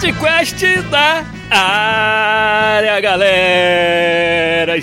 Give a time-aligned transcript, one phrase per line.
[0.00, 4.76] Podcast da área, galera.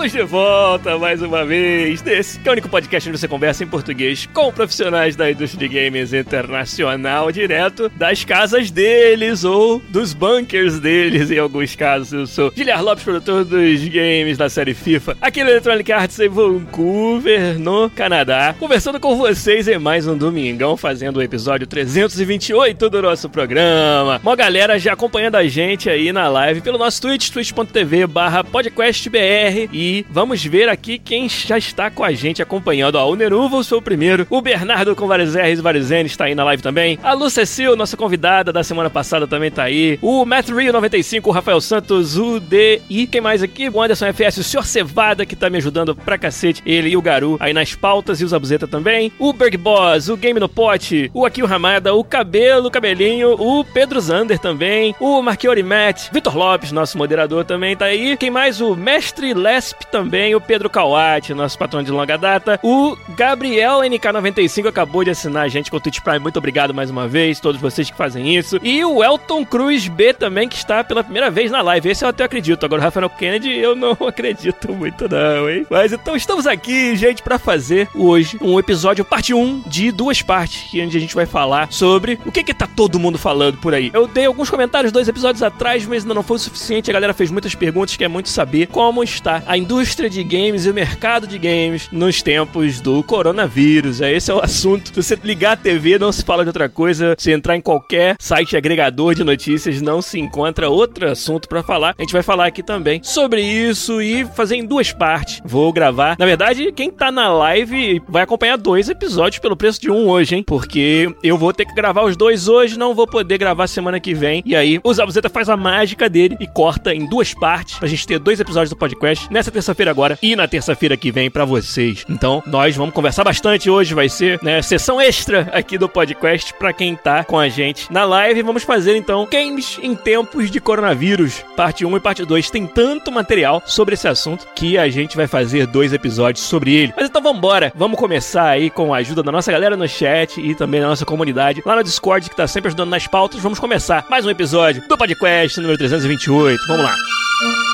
[0.00, 3.64] Estamos de volta mais uma vez nesse que é o único podcast onde você conversa
[3.64, 10.14] em português com profissionais da indústria de games internacional, direto das casas deles ou dos
[10.14, 12.12] bunkers deles, em alguns casos.
[12.14, 16.30] Eu sou Guilherme Lopes, produtor dos games da série FIFA, aqui no Electronic Arts em
[16.30, 23.02] Vancouver, no Canadá, conversando com vocês em mais um domingão, fazendo o episódio 328 do
[23.02, 24.18] nosso programa.
[24.22, 29.68] Uma galera já acompanhando a gente aí na live pelo nosso Twitch, twitch.tv barra podcastbr
[29.70, 32.96] e vamos ver aqui quem já está com a gente acompanhando.
[32.96, 34.26] Ó, o Neruvos foi o primeiro.
[34.30, 36.98] O Bernardo com vários R's e vários N's está aí na live também.
[37.02, 39.98] A Lu Cecil, nossa convidada da semana passada, também está aí.
[40.02, 43.68] O Matt Rio 95, o Rafael Santos, o D e quem mais aqui?
[43.68, 44.64] O Anderson FS, o Sr.
[44.64, 46.62] Cevada, que está me ajudando pra cacete.
[46.64, 49.12] Ele e o Garu aí nas pautas e o Zabuzeta também.
[49.18, 54.00] O Berg Boss, o Game no Pote, o Akil Ramada, o Cabelo, Cabelinho, o Pedro
[54.00, 58.16] Zander também, o Marchiori Matt, Vitor Lopes, nosso moderador também tá aí.
[58.16, 58.60] Quem mais?
[58.60, 59.34] O Mestre
[59.80, 65.10] Les também, o Pedro Kawati, nosso patrão de longa data, o Gabriel NK95 acabou de
[65.10, 67.96] assinar a gente com o Twitch Prime, muito obrigado mais uma vez, todos vocês que
[67.96, 71.88] fazem isso, e o Elton Cruz B também, que está pela primeira vez na live,
[71.88, 75.66] esse eu até acredito, agora o Rafael Kennedy eu não acredito muito não, hein?
[75.68, 80.68] Mas então estamos aqui, gente, para fazer hoje um episódio parte 1 de duas partes,
[80.74, 83.90] onde a gente vai falar sobre o que que tá todo mundo falando por aí.
[83.92, 87.12] Eu dei alguns comentários dois episódios atrás, mas ainda não foi o suficiente, a galera
[87.12, 91.28] fez muitas perguntas, quer muito saber como está a indústria de games e o mercado
[91.28, 94.00] de games nos tempos do coronavírus.
[94.00, 94.88] É, esse é o assunto.
[94.88, 97.14] Se você ligar a TV, não se fala de outra coisa.
[97.16, 101.94] Se entrar em qualquer site agregador de notícias, não se encontra outro assunto para falar.
[101.96, 105.40] A gente vai falar aqui também sobre isso e fazer em duas partes.
[105.44, 106.16] Vou gravar.
[106.18, 110.34] Na verdade, quem tá na live vai acompanhar dois episódios pelo preço de um hoje,
[110.34, 110.42] hein?
[110.44, 114.14] Porque eu vou ter que gravar os dois hoje, não vou poder gravar semana que
[114.14, 114.42] vem.
[114.44, 118.04] E aí, o Zabuzeta faz a mágica dele e corta em duas partes pra gente
[118.04, 119.32] ter dois episódios do podcast.
[119.32, 122.04] Nessa terça-feira agora e na terça-feira que vem para vocês.
[122.08, 126.72] Então, nós vamos conversar bastante hoje, vai ser, né, sessão extra aqui do podcast para
[126.72, 128.42] quem tá com a gente na live.
[128.42, 132.50] Vamos fazer então games em tempos de coronavírus, parte 1 e parte 2.
[132.50, 136.94] Tem tanto material sobre esse assunto que a gente vai fazer dois episódios sobre ele.
[136.96, 137.70] Mas então vamos embora.
[137.76, 141.04] Vamos começar aí com a ajuda da nossa galera no chat e também da nossa
[141.04, 143.40] comunidade lá no Discord que tá sempre ajudando nas pautas.
[143.40, 146.58] Vamos começar mais um episódio do podcast número 328.
[146.66, 146.94] Vamos lá.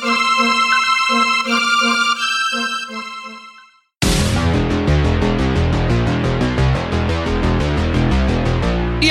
[0.04, 0.15] E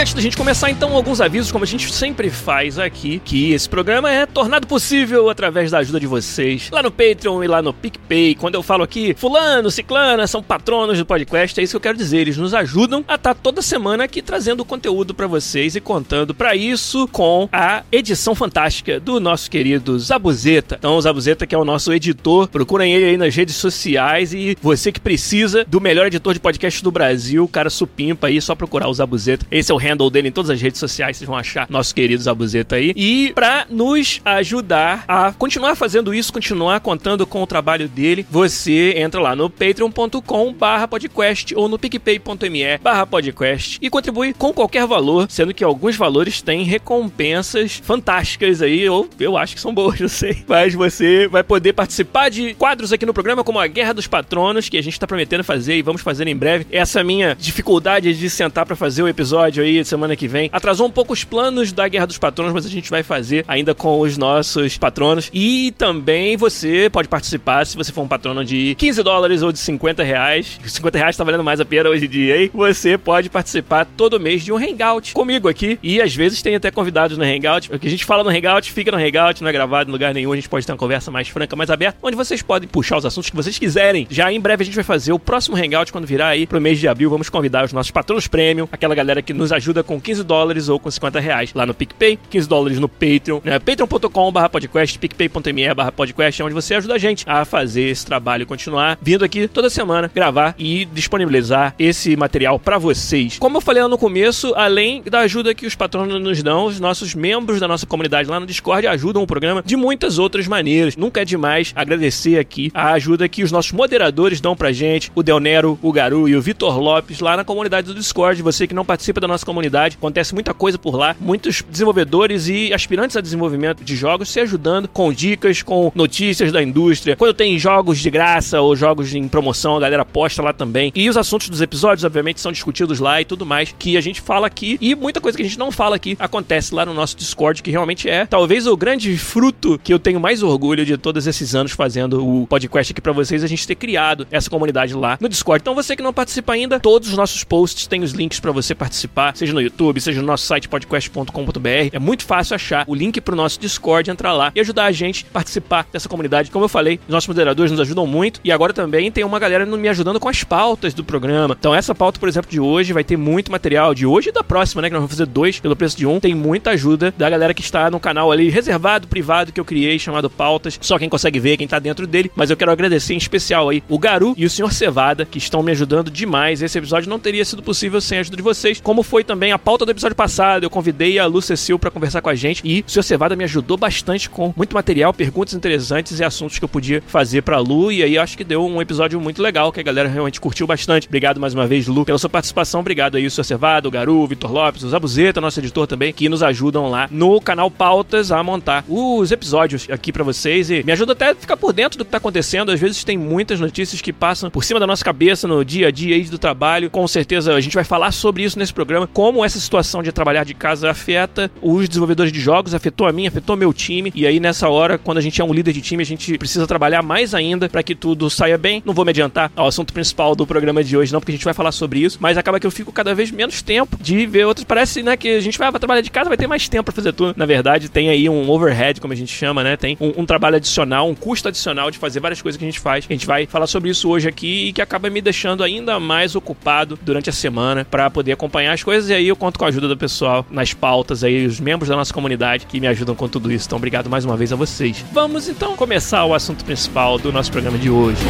[0.05, 3.67] antes da gente começar, então, alguns avisos, como a gente sempre faz aqui, que esse
[3.67, 7.73] programa é tornado possível através da ajuda de vocês, lá no Patreon e lá no
[7.73, 8.35] PicPay.
[8.35, 11.97] Quando eu falo aqui, fulano, ciclana, são patronos do podcast, é isso que eu quero
[11.97, 12.19] dizer.
[12.19, 16.55] Eles nos ajudam a estar toda semana aqui trazendo conteúdo para vocês e contando para
[16.55, 20.75] isso com a edição fantástica do nosso querido Zabuzeta.
[20.77, 24.55] Então, o Zabuzeta, que é o nosso editor, procurem ele aí nas redes sociais e
[24.61, 28.88] você que precisa do melhor editor de podcast do Brasil, cara supimpa aí, só procurar
[28.88, 29.47] o Zabuzeta.
[29.49, 32.22] Esse é o handle dele em todas as redes sociais, vocês vão achar nosso querido
[32.22, 32.94] Zabuzeta aí.
[32.95, 38.94] E para nos ajudar a continuar fazendo isso, continuar contando com o trabalho dele, você
[38.97, 44.85] entra lá no patreon.com barra podcast ou no picpay.me barra podcast e contribui com qualquer
[44.85, 50.00] valor, sendo que alguns valores têm recompensas fantásticas aí, ou eu acho que são boas,
[50.01, 50.44] não sei.
[50.47, 54.68] Mas você vai poder participar de quadros aqui no programa, como a Guerra dos Patronos,
[54.69, 56.65] que a gente tá prometendo fazer e vamos fazer em breve.
[56.71, 60.49] Essa minha dificuldade de sentar para fazer o episódio aí semana que vem.
[60.51, 63.73] Atrasou um pouco os planos da Guerra dos Patronos, mas a gente vai fazer ainda
[63.73, 65.29] com os nossos patronos.
[65.33, 69.59] E também você pode participar se você for um patrono de 15 dólares ou de
[69.59, 70.59] 50 reais.
[70.65, 72.51] 50 reais tá valendo mais a pena hoje em dia, hein?
[72.53, 75.79] Você pode participar todo mês de um hangout comigo aqui.
[75.81, 77.73] E às vezes tem até convidados no hangout.
[77.73, 80.13] O que a gente fala no hangout fica no hangout, não é gravado em lugar
[80.13, 80.31] nenhum.
[80.31, 83.05] A gente pode ter uma conversa mais franca, mais aberta, onde vocês podem puxar os
[83.05, 84.07] assuntos que vocês quiserem.
[84.09, 86.79] Já em breve a gente vai fazer o próximo hangout quando virar aí pro mês
[86.79, 87.09] de abril.
[87.09, 90.80] Vamos convidar os nossos patronos premium, aquela galera que nos ajuda com 15 dólares ou
[90.80, 93.60] com 50 reais lá no PicPay, 15 dólares no Patreon, né?
[93.60, 98.45] patreon.com.br podcast, picpay.me barra podcast, é onde você ajuda a gente a fazer esse trabalho
[98.45, 103.38] continuar vindo aqui toda semana, gravar e disponibilizar esse material para vocês.
[103.38, 106.80] Como eu falei lá no começo, além da ajuda que os patronos nos dão, os
[106.80, 110.95] nossos membros da nossa comunidade lá no Discord ajudam o programa de muitas outras maneiras.
[110.95, 115.24] Nunca é demais agradecer aqui a ajuda que os nossos moderadores dão pra gente, o
[115.24, 118.42] Del Nero, o Garu e o Vitor Lopes lá na comunidade do Discord.
[118.42, 119.55] Você que não participa da nossa comunidade,
[119.96, 124.88] acontece muita coisa por lá, muitos desenvolvedores e aspirantes a desenvolvimento de jogos se ajudando
[124.88, 127.16] com dicas, com notícias da indústria.
[127.16, 130.92] Quando tem jogos de graça ou jogos em promoção, a galera posta lá também.
[130.96, 134.22] E os assuntos dos episódios, obviamente, são discutidos lá e tudo mais que a gente
[134.22, 134.78] fala aqui.
[134.81, 137.72] E muita coisa que a gente não fala aqui acontece lá no nosso Discord, que
[137.72, 141.72] realmente é talvez o grande fruto que eu tenho mais orgulho de todos esses anos
[141.72, 145.62] fazendo o podcast aqui para vocês, a gente ter criado essa comunidade lá no Discord.
[145.62, 148.74] Então você que não participa ainda, todos os nossos posts têm os links para você
[148.74, 151.89] participar, seja no YouTube, seja no nosso site podcast.com.br.
[151.92, 155.25] É muito fácil achar o link pro nosso Discord, entrar lá e ajudar a gente
[155.30, 156.50] a participar dessa comunidade.
[156.50, 159.65] Como eu falei, os nossos moderadores nos ajudam muito e agora também tem uma galera
[159.65, 161.56] me ajudando com as pautas do programa.
[161.59, 164.44] Então essa pauta, por exemplo, de hoje vai ter muito material de hoje e da
[164.44, 166.19] próxima, né, que nós vamos fazer dois pelo preço de um.
[166.19, 170.00] Tem muita ajuda da galera que está no canal ali reservado, privado que eu criei,
[170.00, 170.80] chamado Pautas.
[170.81, 172.31] Só quem consegue ver, quem tá dentro dele.
[172.36, 174.74] Mas eu quero agradecer em especial aí o Garu e o Sr.
[174.74, 176.62] Cevada, que estão me ajudando demais.
[176.62, 179.59] Esse episódio não teria sido possível sem a ajuda de vocês, como foi também a
[179.59, 180.63] pauta do episódio passado.
[180.63, 183.03] Eu convidei a Lu Cecil para conversar com a gente e o Sr.
[183.03, 187.41] Cevada me ajudou bastante com muito material, perguntas interessantes e assuntos que eu podia fazer
[187.41, 187.91] pra Lu.
[187.91, 191.07] E aí acho que deu um episódio muito legal, que a galera realmente curtiu bastante.
[191.07, 192.79] Obrigado mais uma vez, Lu, pela sua participação.
[192.79, 193.43] Obrigado aí, o Sr.
[193.43, 197.07] Cevada, o Garu, o Vitor Lopes, o Zabuzeta, nosso editor também, que nos ajudam lá
[197.11, 201.35] no canal Pautas a montar os episódios aqui para vocês e me ajuda até a
[201.35, 202.71] ficar por dentro do que tá acontecendo.
[202.71, 205.91] Às vezes tem muitas notícias que passam por cima da nossa cabeça no dia a
[205.91, 206.89] dia aí do trabalho.
[206.89, 210.45] Com certeza a gente vai falar sobre isso nesse programa, como essa situação de trabalhar
[210.45, 214.12] de casa afeta os desenvolvedores de jogos, afetou a mim, afetou meu time.
[214.13, 216.68] E aí nessa hora, quando a gente é um líder de time, a gente precisa
[216.68, 218.83] trabalhar mais ainda para que tudo saia bem.
[218.86, 221.44] Não vou me adiantar ao assunto principal do programa de hoje, não, porque a gente
[221.44, 224.45] vai falar sobre isso, mas acaba que eu fico cada vez menos tempo de ver
[224.45, 224.63] outros.
[224.63, 226.94] Parece, né, que a gente vai, vai trabalhar de casa, vai ter mais tempo para
[226.94, 227.33] fazer tudo.
[227.36, 229.75] Na verdade, tem aí um overhead, como a gente chama, né?
[229.75, 232.80] Tem um, um, trabalho adicional, um custo adicional de fazer várias coisas que a gente
[232.80, 233.07] faz.
[233.10, 236.36] A gente vai falar sobre isso hoje aqui e que acaba me deixando ainda mais
[236.36, 239.10] ocupado durante a semana para poder acompanhar as coisas.
[239.10, 241.95] E aí eu conto com a ajuda do pessoal nas pautas aí, os membros da
[241.95, 243.67] nossa comunidade que me ajudam com tudo isso.
[243.67, 245.03] Então, obrigado mais uma vez a vocês.
[245.12, 248.21] Vamos então começar o assunto principal do nosso programa de hoje.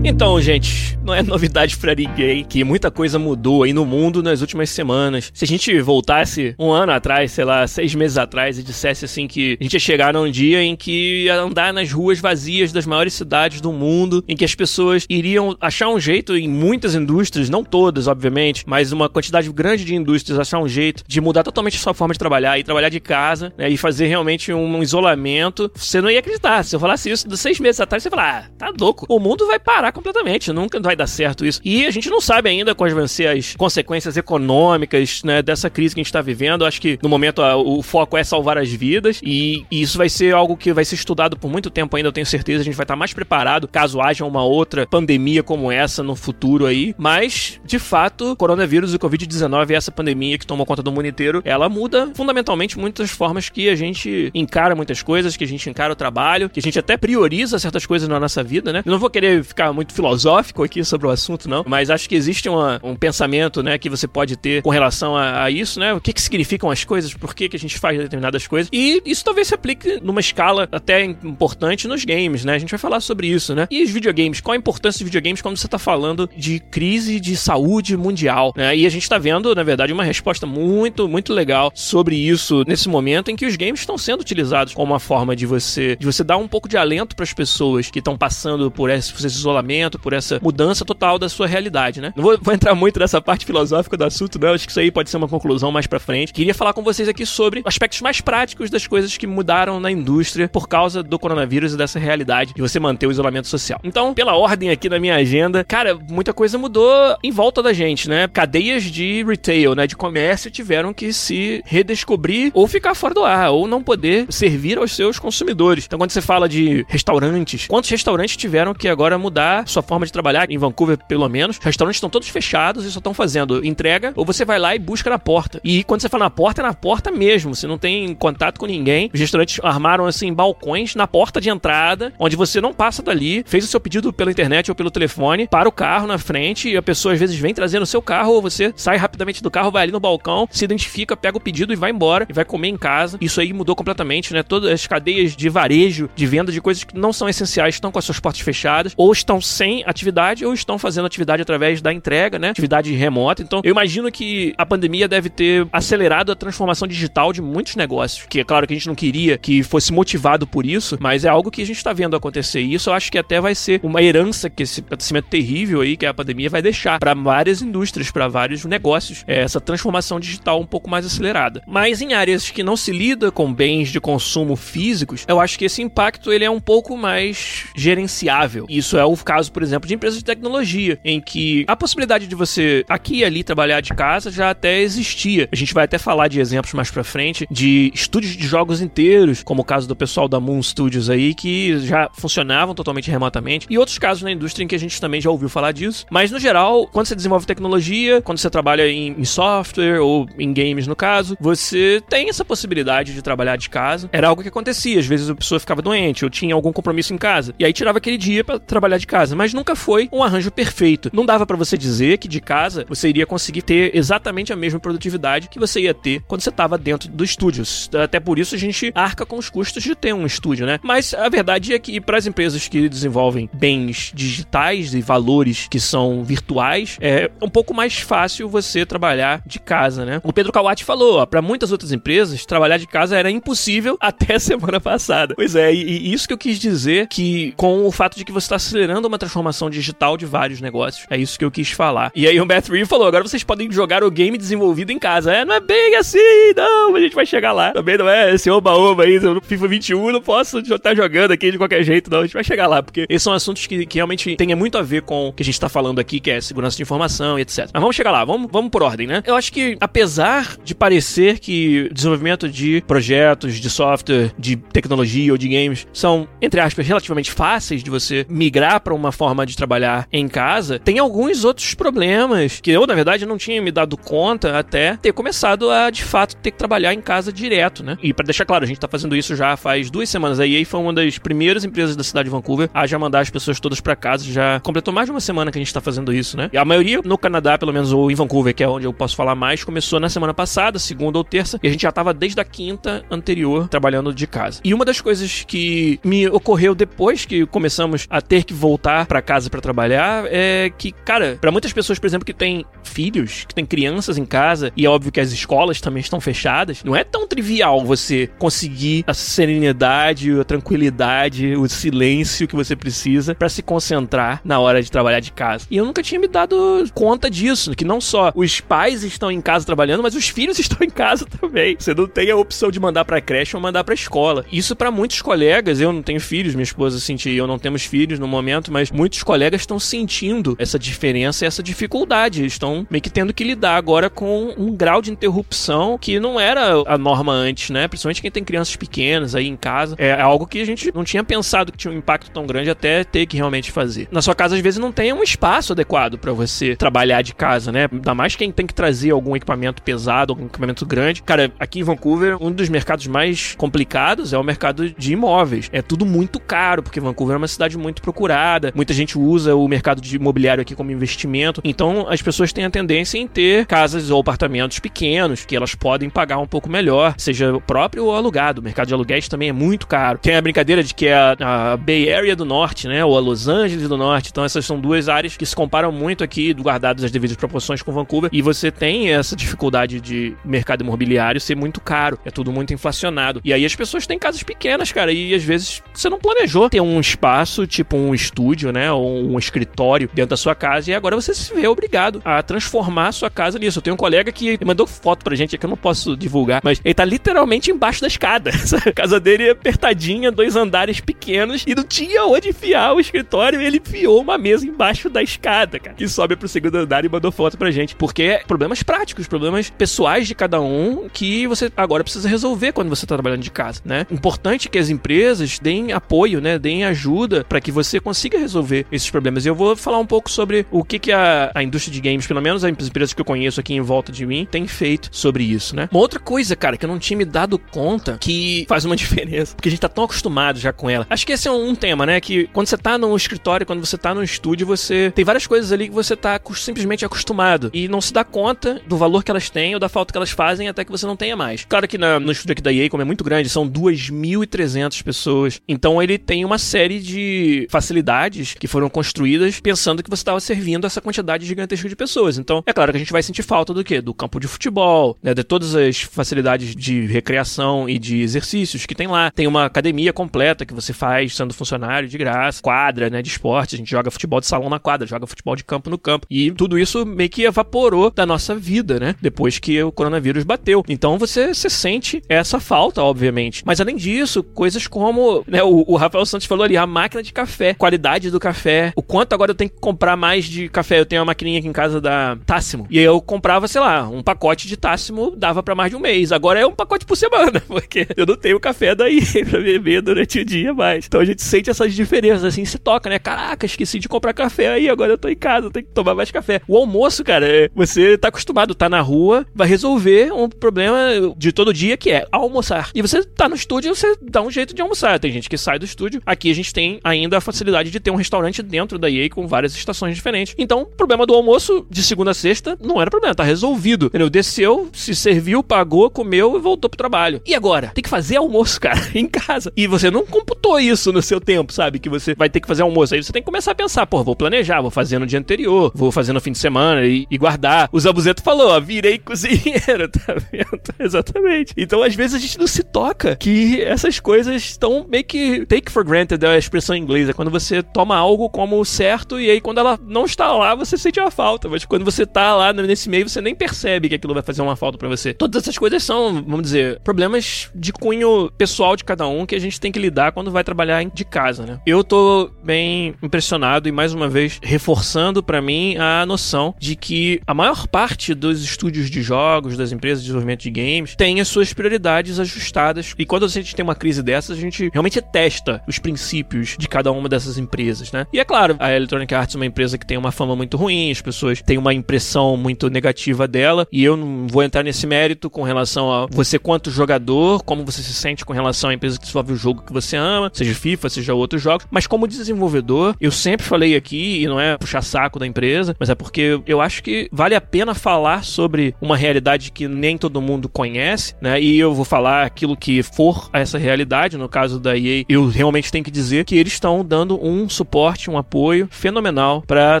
[0.10, 4.40] Então, gente, não é novidade para ninguém que muita coisa mudou aí no mundo nas
[4.40, 5.30] últimas semanas.
[5.32, 9.28] Se a gente voltasse um ano atrás, sei lá, seis meses atrás, e dissesse assim
[9.28, 12.86] que a gente ia chegar num dia em que ia andar nas ruas vazias das
[12.86, 17.48] maiores cidades do mundo, em que as pessoas iriam achar um jeito em muitas indústrias,
[17.48, 21.76] não todas, obviamente, mas uma quantidade grande de indústrias achar um jeito de mudar totalmente
[21.76, 25.70] a sua forma de trabalhar e trabalhar de casa, né, e fazer realmente um isolamento,
[25.72, 26.64] você não ia acreditar.
[26.64, 29.20] Se eu falasse isso de seis meses atrás, você ia falar, ah, tá louco, o
[29.20, 31.60] mundo vai parar completamente, nunca vai dar certo isso.
[31.64, 35.94] E a gente não sabe ainda quais vão ser as consequências econômicas, né, dessa crise
[35.94, 36.64] que a gente tá vivendo.
[36.64, 40.34] Acho que no momento o foco é salvar as vidas e, e, isso vai ser
[40.34, 42.62] algo que vai ser estudado por muito tempo ainda, eu tenho certeza.
[42.62, 46.16] A gente vai estar tá mais preparado caso haja uma outra pandemia como essa no
[46.16, 46.94] futuro aí.
[46.96, 51.42] Mas, de fato, coronavírus e o Covid-19 essa pandemia que tomou conta do mundo inteiro,
[51.44, 55.92] ela muda fundamentalmente muitas formas que a gente encara muitas coisas, que a gente encara
[55.92, 58.82] o trabalho, que a gente até prioriza certas coisas na nossa vida, né?
[58.84, 62.14] Eu não vou querer ficar muito filosófico aqui sobre o assunto, não, mas acho que
[62.14, 65.92] existe uma, um pensamento, né, que você pode ter com relação a, a isso, né?
[65.94, 68.68] O que, que significam as coisas, por que, que a gente faz determinadas coisas.
[68.72, 72.54] E isso talvez se aplique numa escala até importante nos games, né?
[72.54, 73.66] A gente vai falar sobre isso, né?
[73.70, 77.36] E os videogames, qual a importância dos videogames quando você tá falando de crise de
[77.36, 78.76] saúde mundial, né?
[78.76, 82.88] E a gente tá vendo, na verdade, uma resposta muito, muito legal sobre isso nesse
[82.88, 86.22] momento em que os games estão sendo utilizados como uma forma de você, de você
[86.22, 89.36] dar um pouco de alento para as pessoas que estão passando por esse, por esse
[89.36, 92.12] isolamento, por essa mudança total da sua realidade, né?
[92.16, 94.52] Não vou, vou, entrar muito nessa parte filosófica do assunto, não.
[94.52, 96.32] Acho que isso aí pode ser uma conclusão mais pra frente.
[96.32, 100.48] Queria falar com vocês aqui sobre aspectos mais práticos das coisas que mudaram na indústria
[100.48, 103.80] por causa do coronavírus e dessa realidade de você manter o isolamento social.
[103.84, 108.08] Então, pela ordem aqui da minha agenda, cara, muita coisa mudou em volta da gente,
[108.08, 108.28] né?
[108.28, 109.86] Cadeias de retail, né?
[109.86, 114.78] De comércio tiveram que se redescobrir ou ficar fora do ar, ou não poder servir
[114.78, 115.84] aos seus consumidores.
[115.86, 120.12] Então, quando você fala de restaurantes, quantos restaurantes tiveram que agora mudar sua forma de
[120.12, 121.58] trabalhar, em Vancouver pelo menos.
[121.58, 125.10] Restaurantes estão todos fechados e só estão fazendo entrega, ou você vai lá e busca
[125.10, 125.60] na porta.
[125.64, 127.54] E quando você fala na porta, é na porta mesmo.
[127.54, 129.10] Você não tem contato com ninguém.
[129.12, 133.64] Os restaurantes armaram, assim, balcões na porta de entrada, onde você não passa dali, fez
[133.64, 136.82] o seu pedido pela internet ou pelo telefone, para o carro na frente e a
[136.82, 139.84] pessoa às vezes vem trazendo o seu carro ou você sai rapidamente do carro, vai
[139.84, 142.76] ali no balcão, se identifica, pega o pedido e vai embora e vai comer em
[142.76, 143.18] casa.
[143.20, 144.42] Isso aí mudou completamente, né?
[144.42, 147.98] Todas as cadeias de varejo, de venda de coisas que não são essenciais estão com
[147.98, 152.38] as suas portas fechadas, ou estão sem atividade, ou estão fazendo atividade através da entrega,
[152.38, 152.50] né?
[152.50, 153.42] Atividade remota.
[153.42, 158.26] Então, eu imagino que a pandemia deve ter acelerado a transformação digital de muitos negócios,
[158.28, 161.28] que é claro que a gente não queria que fosse motivado por isso, mas é
[161.28, 162.60] algo que a gente está vendo acontecer.
[162.60, 165.96] E isso eu acho que até vai ser uma herança que esse acontecimento terrível aí
[165.96, 170.60] que a pandemia vai deixar para várias indústrias, para vários negócios, é essa transformação digital
[170.60, 171.62] um pouco mais acelerada.
[171.66, 175.64] Mas em áreas que não se lida com bens de consumo físicos, eu acho que
[175.64, 178.66] esse impacto ele é um pouco mais gerenciável.
[178.68, 182.34] Isso é o caso, por exemplo, de empresas de tecnologia, em que a possibilidade de
[182.34, 185.48] você aqui e ali trabalhar de casa já até existia.
[185.52, 189.42] A gente vai até falar de exemplos mais para frente de estúdios de jogos inteiros,
[189.42, 193.78] como o caso do pessoal da Moon Studios aí, que já funcionavam totalmente remotamente, e
[193.78, 196.06] outros casos na indústria em que a gente também já ouviu falar disso.
[196.10, 200.52] Mas no geral, quando você desenvolve tecnologia, quando você trabalha em, em software ou em
[200.52, 204.08] games no caso, você tem essa possibilidade de trabalhar de casa.
[204.12, 207.18] Era algo que acontecia, às vezes a pessoa ficava doente ou tinha algum compromisso em
[207.18, 210.50] casa, e aí tirava aquele dia para trabalhar de casa, mas nunca foi um arranjo
[210.50, 211.10] perfeito.
[211.12, 214.80] Não dava para você dizer que de casa você iria conseguir ter exatamente a mesma
[214.80, 217.64] produtividade que você ia ter quando você estava dentro do estúdio.
[218.02, 220.78] Até por isso a gente arca com os custos de ter um estúdio, né?
[220.82, 225.80] Mas a verdade é que para as empresas que desenvolvem bens digitais e valores que
[225.80, 230.20] são virtuais, é um pouco mais fácil você trabalhar de casa, né?
[230.24, 234.80] O Pedro Kawati falou, para muitas outras empresas, trabalhar de casa era impossível até semana
[234.80, 235.34] passada.
[235.34, 238.32] Pois é, e, e isso que eu quis dizer que com o fato de que
[238.32, 241.06] você está acelerando uma transformação digital de vários negócios.
[241.08, 242.10] É isso que eu quis falar.
[242.14, 245.32] E aí o Matt falou, agora vocês podem jogar o game desenvolvido em casa.
[245.32, 246.18] É, não é bem assim,
[246.56, 247.72] não, a gente vai chegar lá.
[247.72, 251.58] Também não é esse oba-oba aí, no FIFA 21 não posso estar jogando aqui de
[251.58, 252.20] qualquer jeito, não.
[252.20, 254.82] A gente vai chegar lá, porque esses são assuntos que, que realmente têm muito a
[254.82, 257.42] ver com o que a gente está falando aqui, que é segurança de informação e
[257.42, 257.68] etc.
[257.72, 259.22] Mas vamos chegar lá, vamos, vamos por ordem, né?
[259.26, 265.38] Eu acho que, apesar de parecer que desenvolvimento de projetos, de software, de tecnologia ou
[265.38, 270.06] de games são, entre aspas, relativamente fáceis de você migrar para uma forma de trabalhar
[270.12, 274.58] em casa, tem alguns outros problemas que eu, na verdade, não tinha me dado conta
[274.58, 277.96] até ter começado a, de fato, ter que trabalhar em casa direto, né?
[278.02, 280.40] E para deixar claro, a gente tá fazendo isso já faz duas semanas.
[280.40, 283.30] A EA foi uma das primeiras empresas da cidade de Vancouver a já mandar as
[283.30, 284.24] pessoas todas para casa.
[284.24, 286.50] Já completou mais de uma semana que a gente tá fazendo isso, né?
[286.52, 289.16] E a maioria no Canadá, pelo menos, ou em Vancouver, que é onde eu posso
[289.16, 292.40] falar mais, começou na semana passada, segunda ou terça, e a gente já tava desde
[292.40, 294.60] a quinta anterior trabalhando de casa.
[294.64, 299.22] E uma das coisas que me ocorreu depois que começamos a ter que voltar para
[299.22, 303.54] casa para trabalhar é que, cara, para muitas pessoas, por exemplo, que têm filhos, que
[303.54, 307.04] têm crianças em casa, e é óbvio que as escolas também estão fechadas, não é
[307.04, 313.62] tão trivial você conseguir a serenidade, a tranquilidade, o silêncio que você precisa para se
[313.62, 315.66] concentrar na hora de trabalhar de casa.
[315.70, 319.40] E eu nunca tinha me dado conta disso, que não só os pais estão em
[319.40, 321.76] casa trabalhando, mas os filhos estão em casa também.
[321.78, 324.44] Você não tem a opção de mandar para creche ou mandar para escola.
[324.50, 328.18] Isso para muitos colegas, eu não tenho filhos, minha esposa sentiu, eu não temos filhos
[328.18, 332.44] no momento, mas muitos colegas estão sentindo essa diferença e essa dificuldade.
[332.44, 336.82] Estão meio que tendo que lidar agora com um grau de interrupção que não era
[336.86, 337.88] a norma antes, né?
[337.88, 339.94] Principalmente quem tem crianças pequenas aí em casa.
[339.98, 343.04] É algo que a gente não tinha pensado que tinha um impacto tão grande até
[343.04, 344.08] ter que realmente fazer.
[344.10, 347.70] Na sua casa, às vezes, não tem um espaço adequado para você trabalhar de casa,
[347.72, 347.88] né?
[347.90, 351.22] Ainda mais quem tem que trazer algum equipamento pesado, algum equipamento grande.
[351.22, 355.68] Cara, aqui em Vancouver, um dos mercados mais complicados é o mercado de imóveis.
[355.72, 358.69] É tudo muito caro, porque Vancouver é uma cidade muito procurada.
[358.74, 361.60] Muita gente usa o mercado de imobiliário aqui como investimento.
[361.64, 366.08] Então, as pessoas têm a tendência em ter casas ou apartamentos pequenos, que elas podem
[366.10, 368.60] pagar um pouco melhor, seja próprio ou alugado.
[368.60, 370.18] O mercado de aluguéis também é muito caro.
[370.18, 373.04] Tem a brincadeira de que é a, a Bay Area do Norte, né?
[373.04, 374.30] Ou a Los Angeles do Norte.
[374.30, 377.92] Então, essas são duas áreas que se comparam muito aqui, guardadas as devidas proporções com
[377.92, 378.30] Vancouver.
[378.32, 382.18] E você tem essa dificuldade de mercado imobiliário ser muito caro.
[382.24, 383.40] É tudo muito inflacionado.
[383.44, 385.12] E aí as pessoas têm casas pequenas, cara.
[385.12, 388.92] E às vezes você não planejou ter um espaço, tipo um estúdio, né?
[388.92, 390.90] Ou um escritório dentro da sua casa.
[390.90, 393.78] E agora você se vê obrigado a transformar a sua casa nisso.
[393.78, 396.60] Eu tenho um colega que mandou foto pra gente, é que eu não posso divulgar,
[396.62, 398.50] mas ele tá literalmente embaixo da escada.
[398.86, 403.60] A casa dele é apertadinha, dois andares pequenos, e não tinha onde enfiar o escritório.
[403.60, 405.96] E ele enfiou uma mesa embaixo da escada, cara.
[405.96, 407.94] Que sobe pro segundo andar e mandou foto pra gente.
[407.94, 412.88] Porque é problemas práticos, problemas pessoais de cada um que você agora precisa resolver quando
[412.88, 414.06] você tá trabalhando de casa, né?
[414.10, 416.58] Importante que as empresas deem apoio, né?
[416.58, 419.44] Deem ajuda para que você consiga resolver resolver esses problemas.
[419.44, 422.26] E eu vou falar um pouco sobre o que, que a, a indústria de games,
[422.26, 425.44] pelo menos as empresas que eu conheço aqui em volta de mim, tem feito sobre
[425.44, 425.88] isso, né?
[425.90, 429.54] Uma outra coisa, cara, que eu não tinha me dado conta que faz uma diferença,
[429.54, 431.06] porque a gente tá tão acostumado já com ela.
[431.08, 432.20] Acho que esse é um, tema, né?
[432.20, 435.72] Que quando você tá no escritório, quando você tá no estúdio, você tem várias coisas
[435.72, 439.48] ali que você tá simplesmente acostumado e não se dá conta do valor que elas
[439.48, 441.64] têm ou da falta que elas fazem até que você não tenha mais.
[441.64, 445.60] Claro que na, no estúdio aqui da EA, como é muito grande, são 2.300 pessoas.
[445.66, 450.86] Então ele tem uma série de facilidades que foram construídas pensando que você estava servindo
[450.86, 452.38] essa quantidade gigantesca de pessoas.
[452.38, 454.00] Então, é claro que a gente vai sentir falta do quê?
[454.00, 455.34] Do campo de futebol, né?
[455.34, 459.30] De todas as facilidades de recreação e de exercícios que tem lá.
[459.30, 463.22] Tem uma academia completa que você faz sendo funcionário de graça, quadra, né?
[463.22, 463.74] De esporte.
[463.74, 466.26] A gente joga futebol de salão na quadra, joga futebol de campo no campo.
[466.30, 469.14] E tudo isso meio que evaporou da nossa vida, né?
[469.20, 470.84] Depois que o coronavírus bateu.
[470.88, 473.62] Então você, você sente essa falta, obviamente.
[473.64, 475.62] Mas além disso, coisas como, né?
[475.62, 479.32] O, o Rafael Santos falou ali, a máquina de café, qualidade do café, o quanto
[479.32, 481.00] agora eu tenho que comprar mais de café.
[481.00, 482.86] Eu tenho uma maquininha aqui em casa da Tássimo.
[482.90, 486.00] E aí eu comprava, sei lá, um pacote de Tássimo dava para mais de um
[486.00, 486.32] mês.
[486.32, 490.40] Agora é um pacote por semana, porque eu não tenho café daí pra beber durante
[490.40, 491.06] o dia mais.
[491.06, 493.18] Então a gente sente essas diferenças, assim, se toca, né?
[493.18, 496.30] Caraca, esqueci de comprar café aí, agora eu tô em casa, tenho que tomar mais
[496.30, 496.60] café.
[496.66, 501.52] O almoço, cara, é, você tá acostumado, tá na rua, vai resolver um problema de
[501.52, 502.90] todo dia que é almoçar.
[502.94, 505.18] E você tá no estúdio, você dá um jeito de almoçar.
[505.18, 506.22] Tem gente que sai do estúdio.
[506.24, 509.46] Aqui a gente tem ainda a facilidade de ter um restaurante dentro da EA com
[509.46, 510.54] várias estações diferentes.
[510.56, 514.06] Então, o problema do almoço de segunda a sexta não era problema, tá resolvido.
[514.06, 514.30] Entendeu?
[514.30, 517.40] Desceu, se serviu, pagou, comeu e voltou pro trabalho.
[517.46, 517.88] E agora?
[517.94, 519.72] Tem que fazer almoço, cara, em casa.
[519.76, 521.98] E você não computou isso no seu tempo, sabe?
[521.98, 523.14] Que você vai ter que fazer almoço.
[523.14, 525.90] Aí você tem que começar a pensar, pô, vou planejar, vou fazer no dia anterior,
[525.94, 527.88] vou fazer no fim de semana e, e guardar.
[527.90, 530.80] O Zabuzeto falou, ó, virei cozinheiro, tá vendo?
[530.98, 531.74] Exatamente.
[531.76, 535.90] Então, às vezes a gente não se toca que essas coisas estão meio que take
[535.90, 539.50] for granted, é a expressão em inglês, é quando você toma algo como certo e
[539.50, 541.68] aí quando ela não está lá, você sente uma falta.
[541.68, 544.76] Mas quando você tá lá nesse meio, você nem percebe que aquilo vai fazer uma
[544.76, 545.32] falta para você.
[545.32, 549.58] Todas essas coisas são, vamos dizer, problemas de cunho pessoal de cada um que a
[549.58, 551.80] gente tem que lidar quando vai trabalhar de casa, né?
[551.86, 557.40] Eu tô bem impressionado e mais uma vez reforçando para mim a noção de que
[557.46, 561.48] a maior parte dos estúdios de jogos, das empresas de desenvolvimento de games, tem as
[561.48, 563.14] suas prioridades ajustadas.
[563.18, 566.88] E quando a gente tem uma crise dessas, a gente realmente testa os princípios de
[566.88, 568.26] cada uma dessas empresas, né?
[568.32, 571.10] E é claro, a Electronic Arts é uma empresa que tem uma fama muito ruim,
[571.10, 575.50] as pessoas têm uma impressão muito negativa dela, e eu não vou entrar nesse mérito
[575.50, 579.24] com relação a você quanto jogador, como você se sente com relação à empresa que
[579.24, 583.30] desenvolve o jogo que você ama, seja FIFA, seja outros jogos, mas como desenvolvedor, eu
[583.30, 587.02] sempre falei aqui, e não é puxar saco da empresa, mas é porque eu acho
[587.02, 591.60] que vale a pena falar sobre uma realidade que nem todo mundo conhece, né?
[591.60, 595.90] E eu vou falar aquilo que for essa realidade, no caso da EA, eu realmente
[595.90, 597.89] tenho que dizer que eles estão dando um suporte,
[598.28, 600.00] um apoio fenomenal para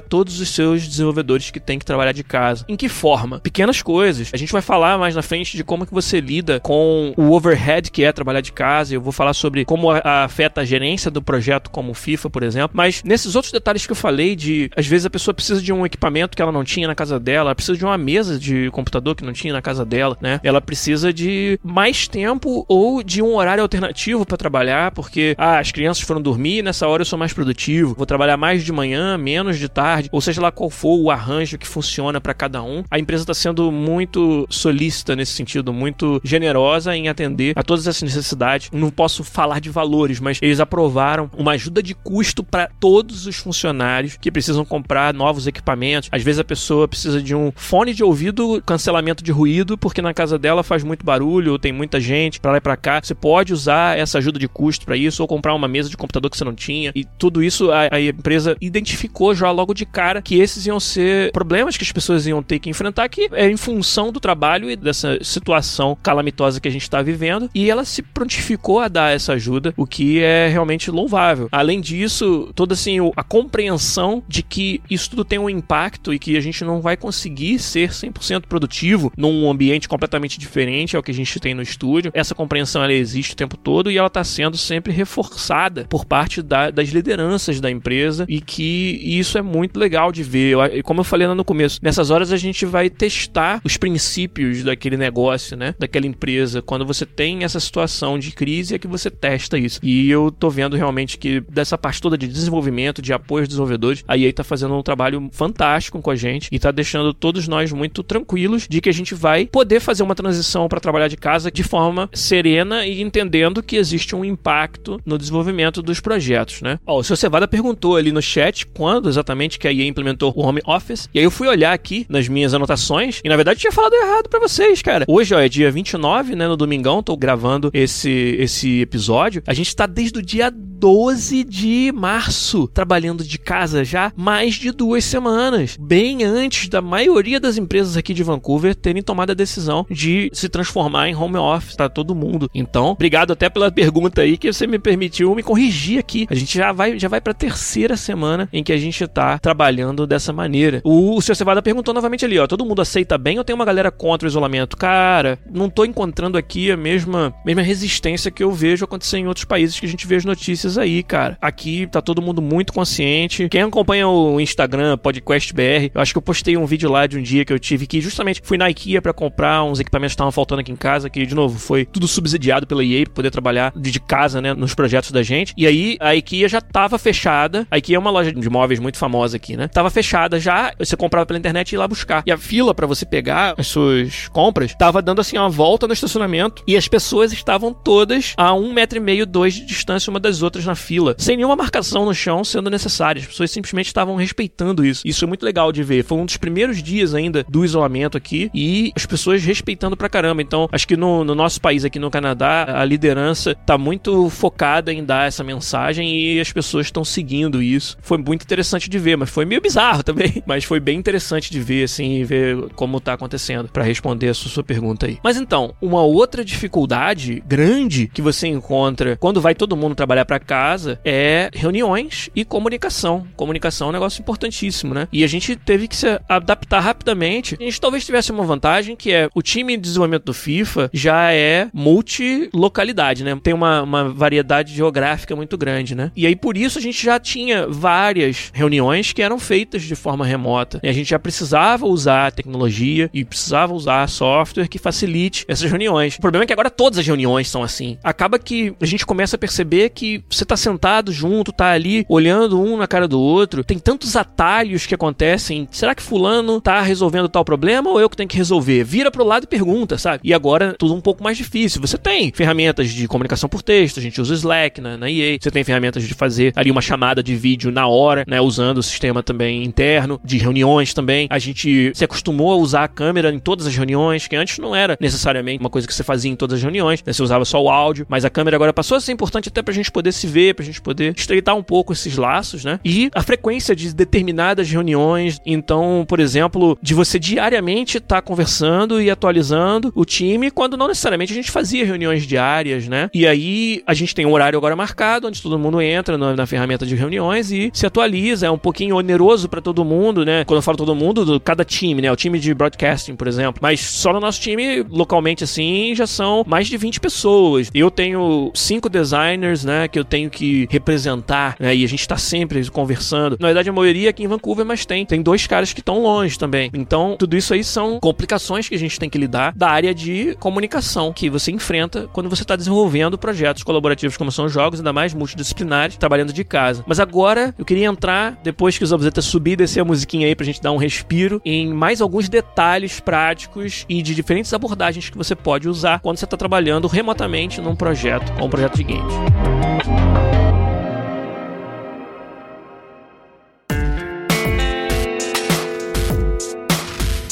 [0.00, 2.64] todos os seus desenvolvedores que têm que trabalhar de casa.
[2.68, 3.40] Em que forma?
[3.40, 4.30] Pequenas coisas.
[4.32, 7.90] A gente vai falar mais na frente de como que você lida com o overhead
[7.90, 8.94] que é trabalhar de casa.
[8.94, 12.70] Eu vou falar sobre como afeta a gerência do projeto como FIFA, por exemplo.
[12.72, 15.84] Mas nesses outros detalhes que eu falei de às vezes a pessoa precisa de um
[15.84, 19.14] equipamento que ela não tinha na casa dela, ela precisa de uma mesa de computador
[19.14, 20.40] que não tinha na casa dela, né?
[20.42, 25.72] Ela precisa de mais tempo ou de um horário alternativo para trabalhar, porque ah, as
[25.72, 29.58] crianças foram dormir, nessa hora eu sou mais produtivo, vou trabalhar mais de manhã, menos
[29.58, 32.82] de tarde, ou seja lá qual for o arranjo que funciona para cada um.
[32.90, 38.02] A empresa está sendo muito solícita nesse sentido, muito generosa em atender a todas essas
[38.02, 38.70] necessidades.
[38.72, 43.36] Não posso falar de valores, mas eles aprovaram uma ajuda de custo para todos os
[43.36, 46.08] funcionários que precisam comprar novos equipamentos.
[46.12, 50.14] Às vezes a pessoa precisa de um fone de ouvido, cancelamento de ruído, porque na
[50.14, 53.00] casa dela faz muito barulho, ou tem muita gente para lá e para cá.
[53.02, 56.30] Você pode usar essa ajuda de custo para isso, ou comprar uma mesa de computador
[56.30, 56.92] que você não tinha.
[56.94, 61.32] E tudo isso a, a empresa identificou já logo de cara que esses iam ser
[61.32, 64.76] problemas que as pessoas iam ter que enfrentar, que é em função do trabalho e
[64.76, 67.50] dessa situação calamitosa que a gente está vivendo.
[67.54, 71.48] E ela se prontificou a dar essa ajuda, o que é realmente louvável.
[71.50, 76.36] Além disso, toda assim a compreensão de que isso tudo tem um impacto e que
[76.36, 81.14] a gente não vai conseguir ser 100% produtivo num ambiente completamente diferente ao que a
[81.14, 82.10] gente tem no estúdio.
[82.14, 86.42] Essa compreensão ela existe o tempo todo e ela está sendo sempre reforçada por parte
[86.42, 90.52] da, das lideranças da empresa e que isso é muito legal de ver.
[90.52, 94.62] Eu, como eu falei lá no começo, nessas horas a gente vai testar os princípios
[94.62, 95.74] daquele negócio, né?
[95.78, 96.60] Daquela empresa.
[96.60, 99.80] Quando você tem essa situação de crise é que você testa isso.
[99.82, 104.04] E eu tô vendo realmente que dessa parte toda de desenvolvimento, de apoio aos desenvolvedores,
[104.06, 107.72] a EA tá fazendo um trabalho fantástico com a gente e tá deixando todos nós
[107.72, 111.50] muito tranquilos de que a gente vai poder fazer uma transição para trabalhar de casa
[111.50, 116.78] de forma serena e entendendo que existe um impacto no desenvolvimento dos projetos, né?
[116.86, 117.16] Ó, o seu
[117.48, 121.08] Perguntou ali no chat quando exatamente que a EA implementou o Home Office.
[121.12, 124.28] E aí eu fui olhar aqui nas minhas anotações e na verdade tinha falado errado
[124.28, 125.04] para vocês, cara.
[125.08, 129.42] Hoje, ó, é dia 29, né, no domingão, tô gravando esse esse episódio.
[129.46, 134.70] A gente tá desde o dia 12 de março trabalhando de casa já mais de
[134.70, 139.86] duas semanas, bem antes da maioria das empresas aqui de Vancouver terem tomado a decisão
[139.90, 142.50] de se transformar em home office, tá todo mundo.
[142.54, 146.26] Então, obrigado até pela pergunta aí que você me permitiu me corrigir aqui.
[146.30, 150.06] A gente já vai já vai para terceira semana em que a gente tá trabalhando
[150.06, 150.80] dessa maneira.
[150.84, 151.36] O, o Sr.
[151.36, 154.30] Cevada perguntou novamente ali, ó, todo mundo aceita bem ou tem uma galera contra o
[154.30, 154.76] isolamento?
[154.76, 159.44] Cara, não tô encontrando aqui a mesma mesma resistência que eu vejo acontecer em outros
[159.44, 161.36] países que a gente vê as notícias aí, cara.
[161.40, 163.48] Aqui tá todo mundo muito consciente.
[163.48, 167.18] Quem acompanha o Instagram, Podcast BR, eu acho que eu postei um vídeo lá de
[167.18, 170.16] um dia que eu tive que justamente fui na IKEA para comprar uns equipamentos que
[170.16, 173.30] estavam faltando aqui em casa, que de novo foi tudo subsidiado pela EA pra poder
[173.30, 175.52] trabalhar de casa, né, nos projetos da gente.
[175.56, 177.66] E aí a IKEA já tava fechada.
[177.70, 179.68] A IKEA é uma loja de móveis muito famosa aqui, né?
[179.68, 182.22] Tava fechada já, você comprava pela internet e ia lá buscar.
[182.26, 185.92] E a fila para você pegar as suas compras tava dando assim uma volta no
[185.92, 190.18] estacionamento e as pessoas estavam todas a um metro e meio, dois de distância uma
[190.20, 193.20] das outras na fila, sem nenhuma marcação no chão sendo necessária.
[193.20, 195.02] As pessoas simplesmente estavam respeitando isso.
[195.04, 196.04] Isso é muito legal de ver.
[196.04, 200.40] Foi um dos primeiros dias ainda do isolamento aqui e as pessoas respeitando pra caramba.
[200.40, 204.92] Então, acho que no, no nosso país aqui no Canadá, a liderança tá muito focada
[204.92, 207.96] em dar essa mensagem e as pessoas estão seguindo isso.
[208.00, 210.42] Foi muito interessante de ver, mas foi meio bizarro também.
[210.46, 214.50] Mas foi bem interessante de ver, assim, ver como tá acontecendo, para responder a sua,
[214.50, 215.18] sua pergunta aí.
[215.22, 220.38] Mas então, uma outra dificuldade grande que você encontra quando vai todo mundo trabalhar para
[220.38, 223.26] casa é reuniões e comunicação.
[223.36, 225.08] Comunicação é um negócio importantíssimo, né?
[225.12, 227.56] E a gente teve que se adaptar rapidamente.
[227.60, 231.32] A gente talvez tivesse uma vantagem que é o time de desenvolvimento do FIFA já
[231.32, 233.38] é multilocalidade, né?
[233.42, 236.10] Tem uma, uma variedade geográfica muito grande, né?
[236.16, 240.24] E aí por isso a gente já tinha várias reuniões que eram feitas de forma
[240.24, 240.80] remota.
[240.82, 246.16] E a gente já precisava usar tecnologia e precisava usar software que facilite essas reuniões.
[246.16, 247.98] O problema é que agora todas as reuniões são assim.
[248.02, 252.60] Acaba que a gente começa a perceber que você tá sentado junto, tá ali olhando
[252.60, 255.68] um na cara do outro, tem tantos atalhos que acontecem.
[255.70, 258.84] Será que fulano tá resolvendo tal problema ou eu que tenho que resolver?
[258.84, 260.20] Vira pro lado e pergunta, sabe?
[260.24, 261.80] E agora tudo um pouco mais difícil.
[261.80, 265.50] Você tem ferramentas de comunicação por texto, a gente usa Slack na, na EA, você
[265.50, 268.40] tem ferramentas de fazer ali uma chamada de vídeo na hora, né?
[268.40, 271.26] Usando o sistema também interno, de reuniões também.
[271.30, 274.74] A gente se acostumou a usar a câmera em todas as reuniões, que antes não
[274.74, 277.12] era necessariamente uma coisa que você fazia em todas as reuniões, né?
[277.12, 279.74] Você usava só o áudio, mas a câmera agora passou a ser importante até pra
[279.74, 282.80] gente poder se ver, pra gente poder estreitar um pouco esses laços, né?
[282.84, 285.38] E a frequência de determinadas reuniões.
[285.44, 290.88] Então, por exemplo, de você diariamente estar tá conversando e atualizando o time, quando não
[290.88, 293.10] necessariamente a gente fazia reuniões diárias, né?
[293.12, 296.46] E aí a gente tem um horário agora marcado, onde todo mundo entra na, na
[296.46, 298.46] ferramenta de reuniões e se atualiza.
[298.46, 300.44] É um pouquinho oneroso para todo mundo, né?
[300.44, 302.10] Quando eu falo todo mundo, do, cada time, né?
[302.10, 303.60] O time de broadcasting, por exemplo.
[303.62, 307.70] Mas só no nosso time, localmente assim, já são mais de 20 pessoas.
[307.74, 309.88] Eu tenho cinco designers, né?
[309.88, 311.74] Que eu tenho que representar, né?
[311.74, 313.36] E a gente tá sempre conversando.
[313.40, 315.04] Na verdade, a maioria aqui em Vancouver, mas tem.
[315.04, 316.70] Tem dois caras que estão longe também.
[316.74, 320.36] Então, tudo isso aí são complicações que a gente tem que lidar da área de
[320.38, 325.14] comunicação que você enfrenta quando você está desenvolvendo projetos colaborativos como são jogos, ainda mais
[325.14, 326.59] multidisciplinares, trabalhando de casa.
[326.86, 330.34] Mas agora eu queria entrar, depois que o Zabuzeta subir e descer a musiquinha aí
[330.34, 335.16] pra gente dar um respiro, em mais alguns detalhes práticos e de diferentes abordagens que
[335.16, 340.29] você pode usar quando você está trabalhando remotamente num projeto ou um projeto de games.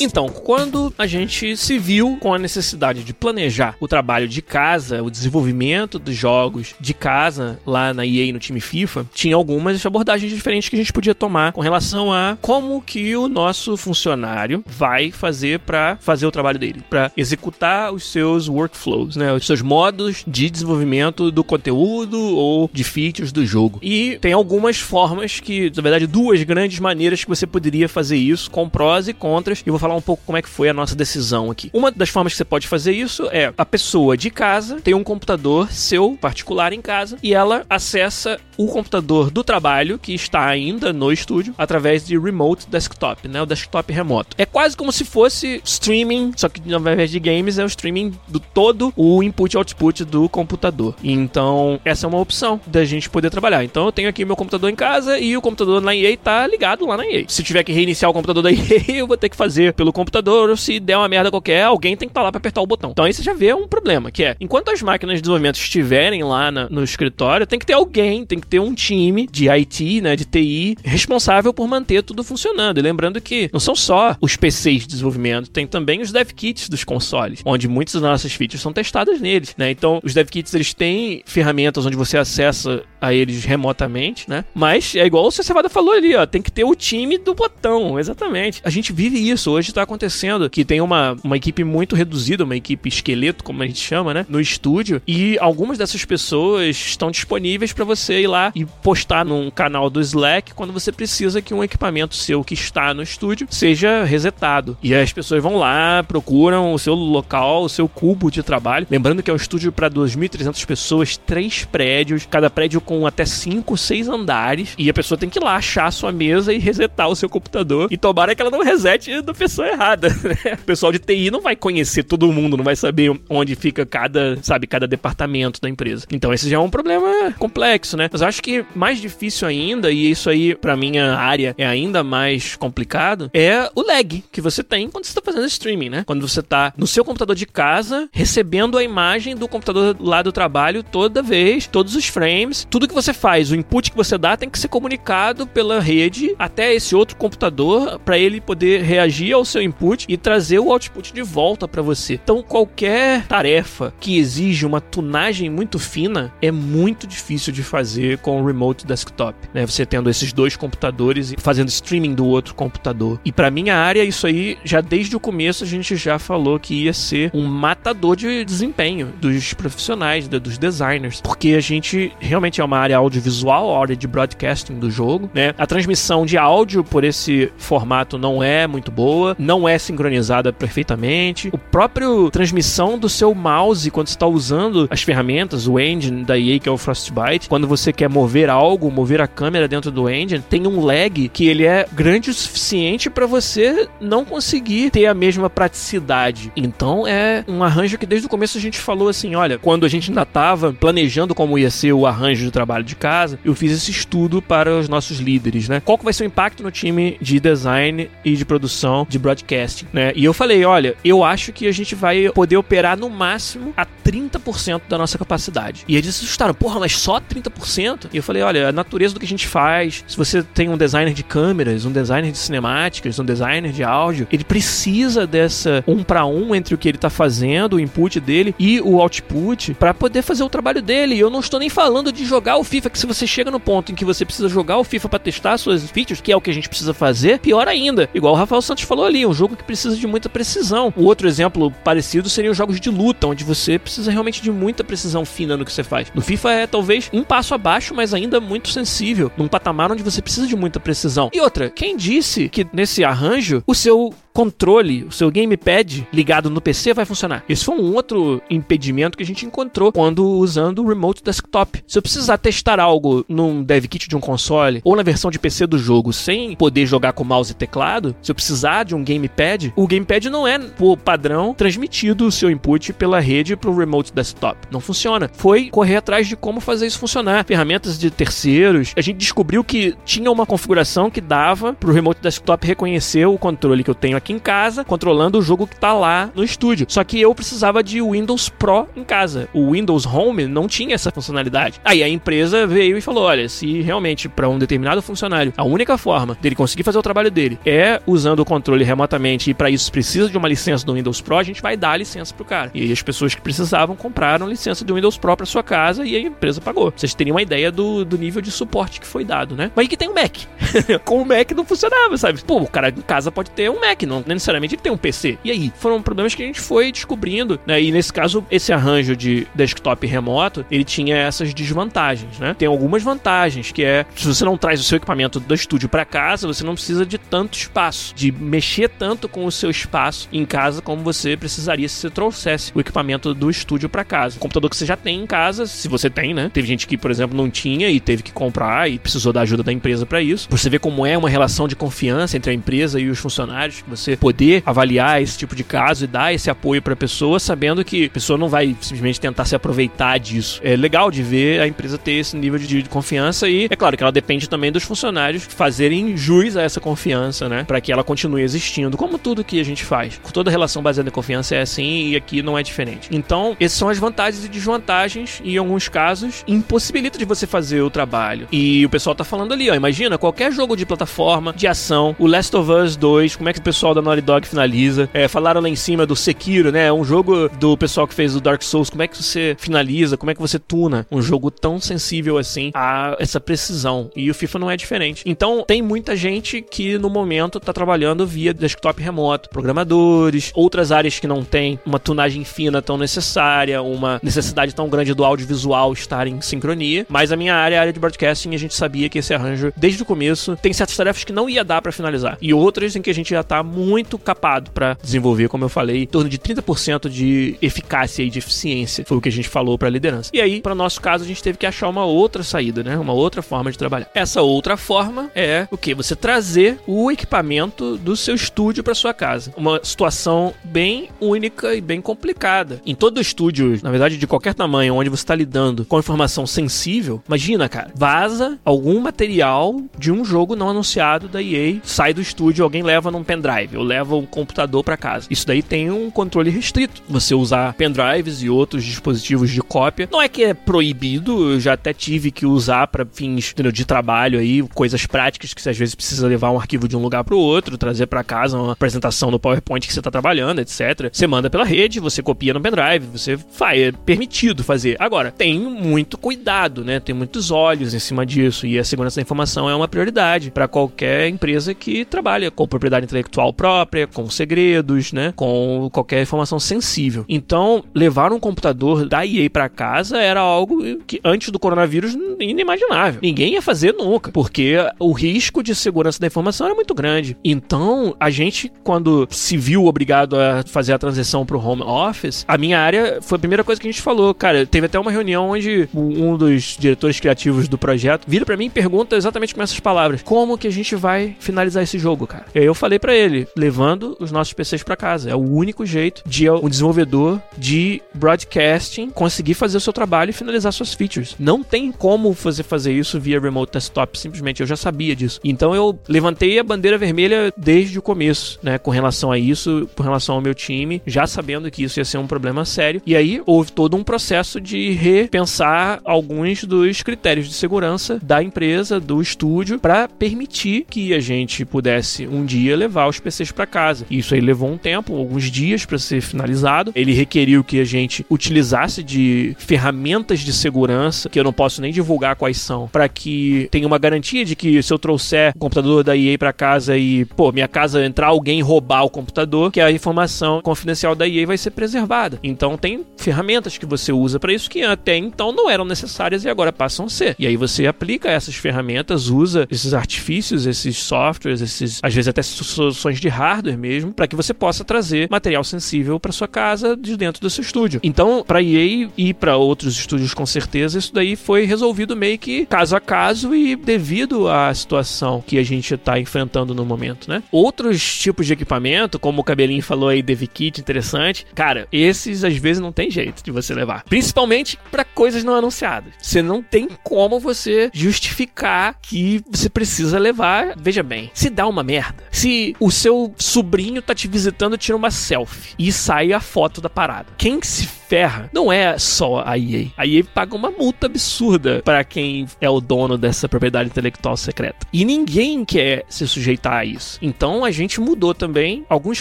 [0.01, 5.03] Então, quando a gente se viu com a necessidade de planejar o trabalho de casa,
[5.03, 10.33] o desenvolvimento dos jogos de casa lá na EA no time FIFA, tinha algumas abordagens
[10.33, 15.11] diferentes que a gente podia tomar com relação a como que o nosso funcionário vai
[15.11, 20.23] fazer para fazer o trabalho dele, para executar os seus workflows, né, os seus modos
[20.27, 23.81] de desenvolvimento do conteúdo ou de features do jogo.
[23.83, 28.51] E tem algumas formas que, na verdade, duas grandes maneiras que você poderia fazer isso,
[28.51, 29.63] com prós e contras.
[29.67, 31.71] E vou falar falar um pouco como é que foi a nossa decisão aqui.
[31.73, 35.03] Uma das formas que você pode fazer isso é a pessoa de casa tem um
[35.03, 40.93] computador seu particular em casa e ela acessa o computador do trabalho que está ainda
[40.93, 44.37] no estúdio através de remote desktop, né, o desktop remoto.
[44.37, 48.13] É quase como se fosse streaming, só que ao invés de games é o streaming
[48.27, 50.95] do todo o input e output do computador.
[51.03, 53.65] Então, essa é uma opção da gente poder trabalhar.
[53.65, 56.85] Então, eu tenho aqui meu computador em casa e o computador na EA tá ligado
[56.85, 57.25] lá na EA.
[57.29, 60.51] Se tiver que reiniciar o computador da EA, eu vou ter que fazer pelo computador,
[60.51, 62.67] ou se der uma merda qualquer, alguém tem que estar tá lá para apertar o
[62.67, 62.91] botão.
[62.91, 66.25] Então aí você já vê um problema, que é, enquanto as máquinas de desenvolvimento estiverem
[66.25, 70.01] lá na, no escritório, tem que ter alguém, tem que ter um time de IT,
[70.01, 72.79] né, de TI, responsável por manter tudo funcionando.
[72.79, 76.69] E lembrando que não são só os PCs de desenvolvimento, tem também os dev kits
[76.69, 79.71] dos consoles, onde muitas das nossas features são testadas neles, né?
[79.71, 84.45] Então, os dev kits eles têm ferramentas onde você acessa a eles remotamente, né?
[84.53, 87.99] Mas é igual o Cevada falou ali, ó, tem que ter o time do botão,
[87.99, 88.61] exatamente.
[88.65, 92.57] A gente vive isso, hoje tá acontecendo que tem uma, uma equipe muito reduzida, uma
[92.57, 97.73] equipe esqueleto, como a gente chama, né, no estúdio, e algumas dessas pessoas estão disponíveis
[97.73, 101.63] para você ir lá e postar num canal do Slack quando você precisa que um
[101.63, 104.77] equipamento seu que está no estúdio seja resetado.
[104.83, 108.87] E as pessoas vão lá, procuram o seu local, o seu cubo de trabalho.
[108.91, 113.77] Lembrando que é um estúdio para 2.300 pessoas, três prédios, cada prédio com até 5,
[113.77, 114.75] 6 andares.
[114.79, 117.29] E a pessoa tem que ir lá achar a sua mesa e resetar o seu
[117.29, 117.89] computador.
[117.91, 119.35] E tomara que ela não resete da
[119.67, 120.09] errada.
[120.29, 120.55] Né?
[120.61, 124.37] O pessoal de TI não vai conhecer todo mundo, não vai saber onde fica cada,
[124.43, 126.07] sabe, cada departamento da empresa.
[126.13, 128.11] Então esse já é um problema complexo, né?
[128.13, 132.57] Mas acho que mais difícil ainda, e isso aí para minha área é ainda mais
[132.57, 136.05] complicado, é o lag que você tem quando você tá fazendo streaming, né?
[136.05, 140.33] Quando você tá no seu computador de casa, recebendo a imagem do computador lá do
[140.33, 144.37] trabalho toda vez, todos os frames, tudo que você faz, o input que você dá
[144.37, 149.45] tem que ser comunicado pela rede até esse outro computador para ele poder reagir ao
[149.49, 152.15] seu input e trazer o output de volta para você.
[152.15, 158.41] Então qualquer tarefa que exige uma tunagem muito fina é muito difícil de fazer com
[158.41, 159.67] o remote desktop, né?
[159.67, 163.21] Você tendo esses dois computadores e fazendo streaming do outro computador.
[163.25, 166.85] E para minha área isso aí já desde o começo a gente já falou que
[166.85, 172.65] ia ser um matador de desempenho dos profissionais, dos designers, porque a gente realmente é
[172.65, 175.55] uma área audiovisual, a área de broadcasting do jogo, né?
[175.59, 181.49] A transmissão de áudio por esse formato não é muito boa, não é sincronizada perfeitamente.
[181.53, 186.59] O próprio transmissão do seu mouse quando está usando as ferramentas, o engine da EA
[186.59, 190.43] que é o Frostbite, quando você quer mover algo, mover a câmera dentro do engine,
[190.49, 195.15] tem um lag que ele é grande o suficiente para você não conseguir ter a
[195.15, 196.53] mesma praticidade.
[196.57, 199.89] Então é um arranjo que desde o começo a gente falou assim, olha, quando a
[199.89, 203.73] gente ainda estava planejando como ia ser o arranjo de trabalho de casa, eu fiz
[203.73, 205.81] esse estudo para os nossos líderes, né?
[205.85, 209.87] Qual que vai ser o impacto no time de design e de produção de broadcasting,
[209.93, 210.13] né?
[210.15, 213.85] E eu falei, olha, eu acho que a gente vai poder operar no máximo a
[213.85, 215.85] 30% da nossa capacidade.
[215.87, 218.09] E eles assustaram, porra, mas só 30%?
[218.13, 220.79] E eu falei, olha, a natureza do que a gente faz, se você tem um
[220.79, 226.03] designer de câmeras, um designer de cinemáticas, um designer de áudio, ele precisa dessa um
[226.03, 229.93] para um entre o que ele tá fazendo, o input dele e o output para
[229.93, 231.15] poder fazer o trabalho dele.
[231.15, 233.61] E eu não estou nem falando de jogar o FIFA, que se você chega no
[233.61, 236.41] ponto em que você precisa jogar o FIFA para testar suas features, que é o
[236.41, 238.09] que a gente precisa fazer, pior ainda.
[238.15, 240.93] Igual o Rafael Santos falou ali, um jogo que precisa de muita precisão.
[240.97, 244.85] O outro exemplo parecido seria os jogos de luta, onde você precisa realmente de muita
[244.85, 246.13] precisão fina no que você faz.
[246.15, 250.21] No FIFA é talvez um passo abaixo, mas ainda muito sensível, num patamar onde você
[250.21, 251.31] precisa de muita precisão.
[251.33, 256.61] E outra, quem disse que nesse arranjo o seu controle, o seu gamepad ligado no
[256.61, 257.43] PC vai funcionar.
[257.49, 261.83] Esse foi um outro impedimento que a gente encontrou quando usando o remote desktop.
[261.85, 265.41] Se eu precisar testar algo num dev kit de um console ou na versão de
[265.41, 269.03] PC do jogo sem poder jogar com mouse e teclado, se eu precisar de um
[269.03, 273.77] gamepad, o gamepad não é por padrão transmitido o seu input pela rede para o
[273.77, 274.69] remote desktop.
[274.71, 275.29] Não funciona.
[275.35, 277.45] Foi correr atrás de como fazer isso funcionar.
[277.45, 278.93] Ferramentas de terceiros.
[278.97, 283.37] A gente descobriu que tinha uma configuração que dava para o remote desktop reconhecer o
[283.37, 286.45] controle que eu tenho aqui aqui em casa, controlando o jogo que tá lá no
[286.45, 286.87] estúdio.
[286.89, 289.49] Só que eu precisava de Windows Pro em casa.
[289.55, 291.81] O Windows Home não tinha essa funcionalidade.
[291.85, 295.97] Aí a empresa veio e falou: olha, se realmente para um determinado funcionário a única
[295.97, 299.91] forma dele conseguir fazer o trabalho dele é usando o controle remotamente e para isso
[299.91, 302.71] precisa de uma licença do Windows Pro, a gente vai dar a licença pro cara.
[302.75, 306.21] E as pessoas que precisavam compraram licença do Windows Pro para sua casa e a
[306.21, 306.93] empresa pagou.
[306.95, 309.71] Vocês teriam uma ideia do, do nível de suporte que foi dado, né?
[309.75, 310.37] Mas que tem o um Mac.
[311.05, 312.43] Com o Mac não funcionava, sabe?
[312.43, 314.97] Pô, o cara em casa pode ter um Mac, não não necessariamente ele tem um
[314.97, 315.39] PC.
[315.45, 315.73] E aí?
[315.79, 317.81] Foram problemas que a gente foi descobrindo, né?
[317.81, 322.55] E nesse caso, esse arranjo de desktop remoto, ele tinha essas desvantagens, né?
[322.55, 326.05] Tem algumas vantagens, que é, se você não traz o seu equipamento do estúdio para
[326.05, 330.45] casa, você não precisa de tanto espaço, de mexer tanto com o seu espaço em
[330.45, 334.37] casa como você precisaria se você trouxesse o equipamento do estúdio para casa.
[334.37, 336.51] O computador que você já tem em casa, se você tem, né?
[336.53, 339.63] Teve gente que, por exemplo, não tinha e teve que comprar e precisou da ajuda
[339.63, 340.49] da empresa para isso.
[340.51, 343.91] Você vê como é uma relação de confiança entre a empresa e os funcionários que
[343.91, 347.39] você você poder avaliar esse tipo de caso e dar esse apoio para a pessoa,
[347.39, 350.61] sabendo que a pessoa não vai simplesmente tentar se aproveitar disso.
[350.65, 353.97] É legal de ver a empresa ter esse nível de, de confiança e é claro
[353.97, 358.05] que ela depende também dos funcionários fazerem jus a essa confiança, né, para que ela
[358.05, 360.21] continue existindo, como tudo que a gente faz.
[360.33, 363.09] Toda relação baseada em confiança é assim e aqui não é diferente.
[363.11, 367.83] Então, essas são as vantagens e desvantagens e em alguns casos impossibilita de você fazer
[367.83, 368.47] o trabalho.
[368.53, 372.27] E o pessoal tá falando ali, ó, imagina qualquer jogo de plataforma, de ação, o
[372.27, 375.09] Last of Us 2, como é que o pessoal da Naughty Dog finaliza?
[375.13, 376.93] É, falaram lá em cima do Sekiro, né?
[376.93, 380.31] Um jogo do pessoal que fez o Dark Souls, como é que você finaliza, como
[380.31, 384.11] é que você tuna um jogo tão sensível assim a essa precisão?
[384.15, 385.23] E o FIFA não é diferente.
[385.27, 391.19] Então, tem muita gente que no momento tá trabalhando via desktop remoto, programadores, outras áreas
[391.19, 396.27] que não tem uma tunagem fina tão necessária, uma necessidade tão grande do audiovisual estar
[396.27, 399.35] em sincronia, mas a minha área, a área de broadcasting, a gente sabia que esse
[399.35, 402.97] arranjo, desde o começo, tem certas tarefas que não ia dar para finalizar, e outras
[402.97, 406.29] em que a gente já tá muito capado para desenvolver, como eu falei, em torno
[406.29, 409.91] de 30% de eficácia e de eficiência, foi o que a gente falou para a
[409.91, 410.31] liderança.
[410.33, 412.97] E aí, para nosso caso, a gente teve que achar uma outra saída, né?
[412.99, 414.09] Uma outra forma de trabalhar.
[414.15, 415.95] Essa outra forma é o que?
[415.95, 419.53] Você trazer o equipamento do seu estúdio para sua casa.
[419.57, 422.81] Uma situação bem única e bem complicada.
[422.85, 427.23] Em todo estúdio, na verdade, de qualquer tamanho, onde você está lidando com informação sensível,
[427.27, 432.65] imagina, cara, vaza algum material de um jogo não anunciado da EA, sai do estúdio,
[432.65, 435.27] alguém leva num pendrive ou leva um computador para casa.
[435.31, 437.03] Isso daí tem um controle restrito.
[437.09, 440.09] Você usar pendrives e outros dispositivos de cópia.
[440.11, 443.85] Não é que é proibido, eu já até tive que usar para fins entendeu, de
[443.85, 447.25] trabalho aí, coisas práticas que você às vezes precisa levar um arquivo de um lugar
[447.25, 451.11] para o outro, trazer para casa uma apresentação no PowerPoint que você está trabalhando, etc.
[451.13, 454.97] Você manda pela rede, você copia no pendrive, você faz, é permitido fazer.
[454.99, 457.01] Agora, tem muito cuidado, né?
[457.01, 460.69] Tem muitos olhos em cima disso e a segurança da informação é uma prioridade para
[460.69, 465.35] qualquer empresa que trabalha com propriedade intelectual própria, com segredos, né?
[465.35, 467.25] Com qualquer informação sensível.
[467.29, 473.21] Então, levar um computador da EA para casa era algo que antes do coronavírus inimaginável.
[473.21, 477.37] Ninguém ia fazer nunca, porque o risco de segurança da informação era muito grande.
[477.45, 482.57] Então, a gente quando se viu obrigado a fazer a transição pro home office, a
[482.57, 485.51] minha área foi a primeira coisa que a gente falou, cara, teve até uma reunião
[485.51, 489.81] onde um dos diretores criativos do projeto vira para mim e pergunta exatamente com essas
[489.81, 493.15] palavras: "Como que a gente vai finalizar esse jogo, cara?" E aí eu falei para
[493.15, 495.31] ele, levando os nossos PCs para casa.
[495.31, 500.33] É o único jeito de um desenvolvedor de broadcasting conseguir fazer o seu trabalho e
[500.33, 501.35] finalizar suas features.
[501.39, 505.41] Não tem como você fazer isso via remote desktop, simplesmente eu já sabia disso.
[505.43, 510.03] Então eu levantei a bandeira vermelha desde o começo, né, com relação a isso, com
[510.03, 513.03] relação ao meu time, já sabendo que isso ia ser um problema sério.
[513.07, 519.01] E aí houve todo um processo de repensar alguns dos critérios de segurança da empresa,
[519.01, 524.07] do estúdio, para permitir que a gente pudesse um dia levar os PCs para casa.
[524.11, 526.93] Isso aí levou um tempo, alguns dias para ser finalizado.
[526.95, 531.93] Ele requeriu que a gente utilizasse de ferramentas de segurança, que eu não posso nem
[531.93, 536.03] divulgar quais são, para que tenha uma garantia de que se eu trouxer o computador
[536.05, 539.91] da EA para casa e, pô, minha casa entrar alguém roubar o computador, que a
[539.91, 542.39] informação confidencial da EA vai ser preservada.
[542.43, 546.49] Então tem ferramentas que você usa para isso que até então não eram necessárias e
[546.49, 547.37] agora passam a ser.
[547.39, 552.43] E aí você aplica essas ferramentas, usa esses artifícios, esses softwares, esses às vezes até
[552.43, 557.17] soluções de hardware mesmo, para que você possa trazer material sensível para sua casa de
[557.17, 558.01] dentro do seu estúdio.
[558.03, 562.67] Então, para EA e para outros estúdios com certeza, isso daí foi resolvido meio que
[562.67, 567.43] caso a caso e devido à situação que a gente está enfrentando no momento, né?
[567.51, 571.47] Outros tipos de equipamento, como o Cabelinho falou aí, DevKit, interessante.
[571.55, 574.05] Cara, esses às vezes não tem jeito de você levar.
[574.05, 576.13] Principalmente para coisas não anunciadas.
[576.21, 580.75] Você não tem como você justificar que você precisa levar.
[580.77, 585.11] Veja bem, se dá uma merda, se o seu sobrinho tá te visitando tira uma
[585.11, 587.29] selfie e sai a foto da parada.
[587.37, 589.89] Quem se ferra não é só a EA.
[589.97, 594.87] A EA paga uma multa absurda para quem é o dono dessa propriedade intelectual secreta.
[594.93, 597.19] E ninguém quer se sujeitar a isso.
[597.21, 599.21] Então a gente mudou também alguns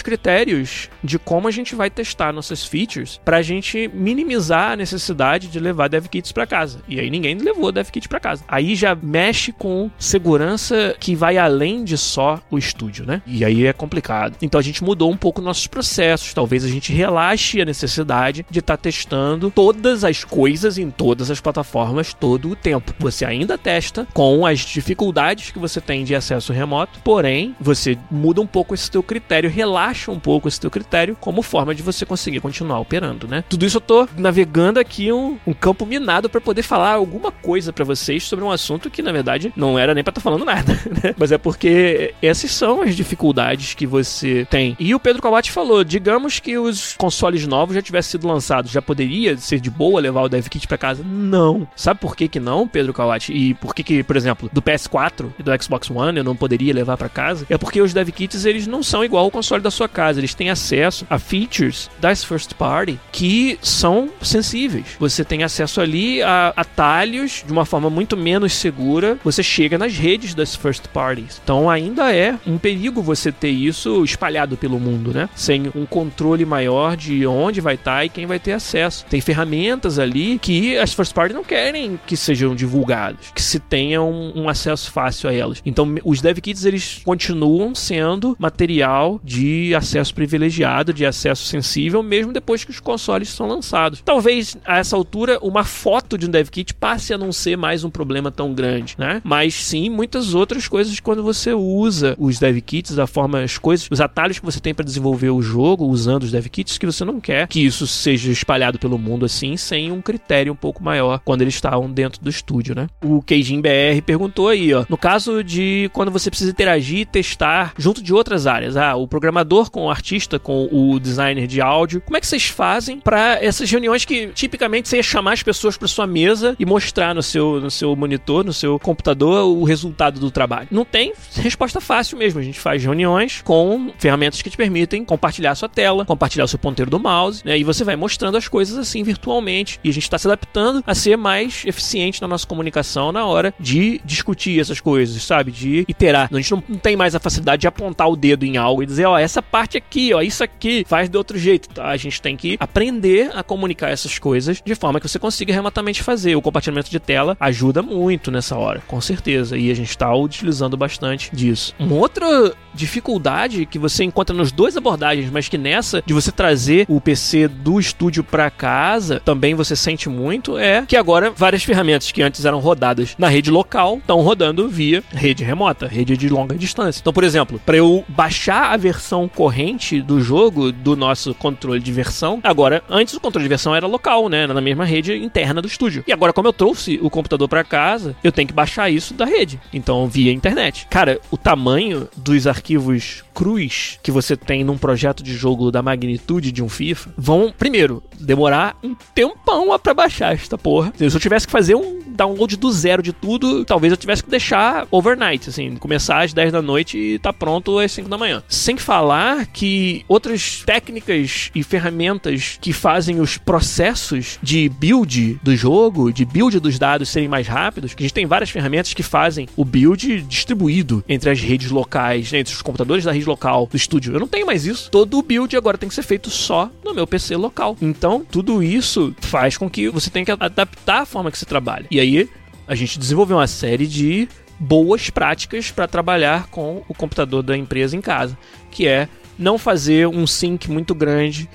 [0.00, 5.48] critérios de como a gente vai testar nossas features para a gente minimizar a necessidade
[5.48, 6.80] de levar dev kits para casa.
[6.88, 8.42] E aí ninguém levou dev kit para casa.
[8.48, 13.20] Aí já mexe com segurança que vai além de só o estúdio, né?
[13.26, 14.36] E aí é complicado.
[14.40, 16.32] Então a gente mudou um pouco nossos processos.
[16.32, 21.30] Talvez a gente relaxe a necessidade de estar tá testando todas as coisas em todas
[21.30, 22.94] as plataformas todo o tempo.
[22.98, 28.40] Você ainda testa com as dificuldades que você tem de acesso remoto, porém, você muda
[28.40, 32.06] um pouco esse teu critério, relaxa um pouco esse teu critério como forma de você
[32.06, 33.44] conseguir continuar operando, né?
[33.48, 37.72] Tudo isso eu tô navegando aqui um, um campo minado para poder falar alguma coisa
[37.72, 40.44] para vocês sobre um assunto que, na verdade, não era nem pra estar tá falando
[40.44, 41.14] nada, né?
[41.16, 44.76] Mas é porque essas são as dificuldades que você tem.
[44.78, 48.82] E o Pedro Kawati falou, digamos que os consoles novos já tivessem sido lançados, já
[48.82, 51.02] poderia ser de boa levar o DevKit para casa?
[51.04, 51.66] Não.
[51.76, 53.32] Sabe por que que não, Pedro Kawati?
[53.32, 56.72] E por que que, por exemplo, do PS4 e do Xbox One eu não poderia
[56.74, 57.46] levar para casa?
[57.48, 60.50] É porque os DevKits, eles não são igual ao console da sua casa, eles têm
[60.50, 64.96] acesso a features das first party que são sensíveis.
[64.98, 69.96] Você tem acesso ali a atalhos de uma forma muito menos segura, você chega nas
[69.96, 71.40] redes das first parties.
[71.42, 75.28] Então ainda é um perigo você ter isso espalhado pelo mundo, né?
[75.34, 79.04] Sem um controle maior de onde vai estar tá e quem vai ter acesso.
[79.06, 84.02] Tem ferramentas ali que as first parties não querem que sejam divulgadas, que se tenha
[84.02, 85.62] um, um acesso fácil a elas.
[85.64, 92.32] Então os dev kits eles continuam sendo material de acesso privilegiado, de acesso sensível, mesmo
[92.32, 94.02] depois que os consoles são lançados.
[94.04, 97.84] Talvez a essa altura uma foto de um dev kit passe a não ser mais
[97.84, 99.20] um problema tão grande, né?
[99.24, 103.88] Mas sim muitas outras coisas quando você usa os dev kits, da forma as coisas,
[103.90, 107.04] os atalhos que você tem para desenvolver o jogo usando os dev kits que você
[107.04, 111.20] não quer que isso seja espalhado pelo mundo assim, sem um critério um pouco maior
[111.22, 112.86] quando eles estavam dentro do estúdio, né?
[113.04, 117.74] O Keijin BR perguntou aí, ó, no caso de quando você precisa interagir e testar
[117.76, 122.00] junto de outras áreas, ah, o programador com o artista, com o designer de áudio,
[122.00, 125.76] como é que vocês fazem para essas reuniões que tipicamente você ia chamar as pessoas
[125.76, 130.18] para sua mesa e mostrar no seu, no seu monitor, no seu computador, o resultado
[130.18, 130.68] do trabalho?
[130.70, 132.40] Não tem resposta fácil mesmo.
[132.40, 136.58] A gente faz reuniões com ferramentas que te permitem compartilhar sua tela, compartilhar o seu
[136.58, 137.58] ponteiro do mouse, né?
[137.58, 139.78] E você vai mostrando as coisas assim virtualmente.
[139.84, 143.54] E a gente está se adaptando a ser mais eficiente na nossa comunicação na hora
[143.58, 145.50] de discutir essas coisas, sabe?
[145.50, 146.28] De iterar.
[146.32, 149.06] A gente não, tem mais a facilidade de apontar o dedo em algo e dizer,
[149.06, 151.68] ó, essa parte aqui, ó, isso aqui, faz de outro jeito.
[151.68, 151.88] Tá?
[151.88, 156.02] A gente tem que aprender a comunicar essas coisas de forma que você consiga remotamente
[156.02, 156.36] fazer.
[156.36, 159.56] O compartilhamento de tela ajuda muito nessa hora, com certeza.
[159.56, 161.74] E a gente está utilizando bastante disso.
[161.78, 166.86] Uma outra dificuldade que você encontra nos dois abordagens, mas que nessa de você trazer
[166.88, 172.10] o PC do estúdio para casa, também você sente muito, é que agora várias ferramentas
[172.12, 176.56] que antes eram rodadas na rede local estão rodando via rede remota, rede de longa
[176.56, 177.00] distância.
[177.00, 181.92] Então, por exemplo, para eu baixar a versão corrente do jogo do nosso controle de
[181.92, 185.68] versão, agora antes o controle de versão era local, né, na mesma rede interna do
[185.68, 186.04] estúdio.
[186.06, 189.24] E agora como eu trouxe o computador para casa, eu tenho que baixar isso da
[189.24, 190.86] rede, então via internet.
[190.90, 196.50] Cara, o tamanho dos arquivos cruz que você tem num projeto de jogo da magnitude
[196.50, 200.92] de um FIFA vão, primeiro, demorar um tempão para baixar esta porra.
[200.96, 204.30] Se eu tivesse que fazer um download do zero de tudo, talvez eu tivesse que
[204.30, 208.42] deixar overnight, assim, começar às 10 da noite e tá pronto às 5 da manhã.
[208.48, 216.12] Sem falar que outras técnicas e ferramentas que fazem os processos de build do jogo,
[216.12, 219.48] de build dos dados serem mais rápidos, que a gente tem várias ferramentas que fazem
[219.56, 224.12] o build distribuído entre as redes locais, entre os computadores da rede local do estúdio.
[224.14, 224.90] Eu não tenho mais isso.
[224.90, 227.76] Todo o build agora tem que ser feito só no meu PC local.
[227.80, 227.97] Então,
[228.30, 231.86] tudo isso faz com que você tenha que adaptar a forma que você trabalha.
[231.90, 232.28] E aí,
[232.66, 234.28] a gente desenvolveu uma série de
[234.58, 238.36] boas práticas para trabalhar com o computador da empresa em casa,
[238.70, 241.48] que é não fazer um sync muito grande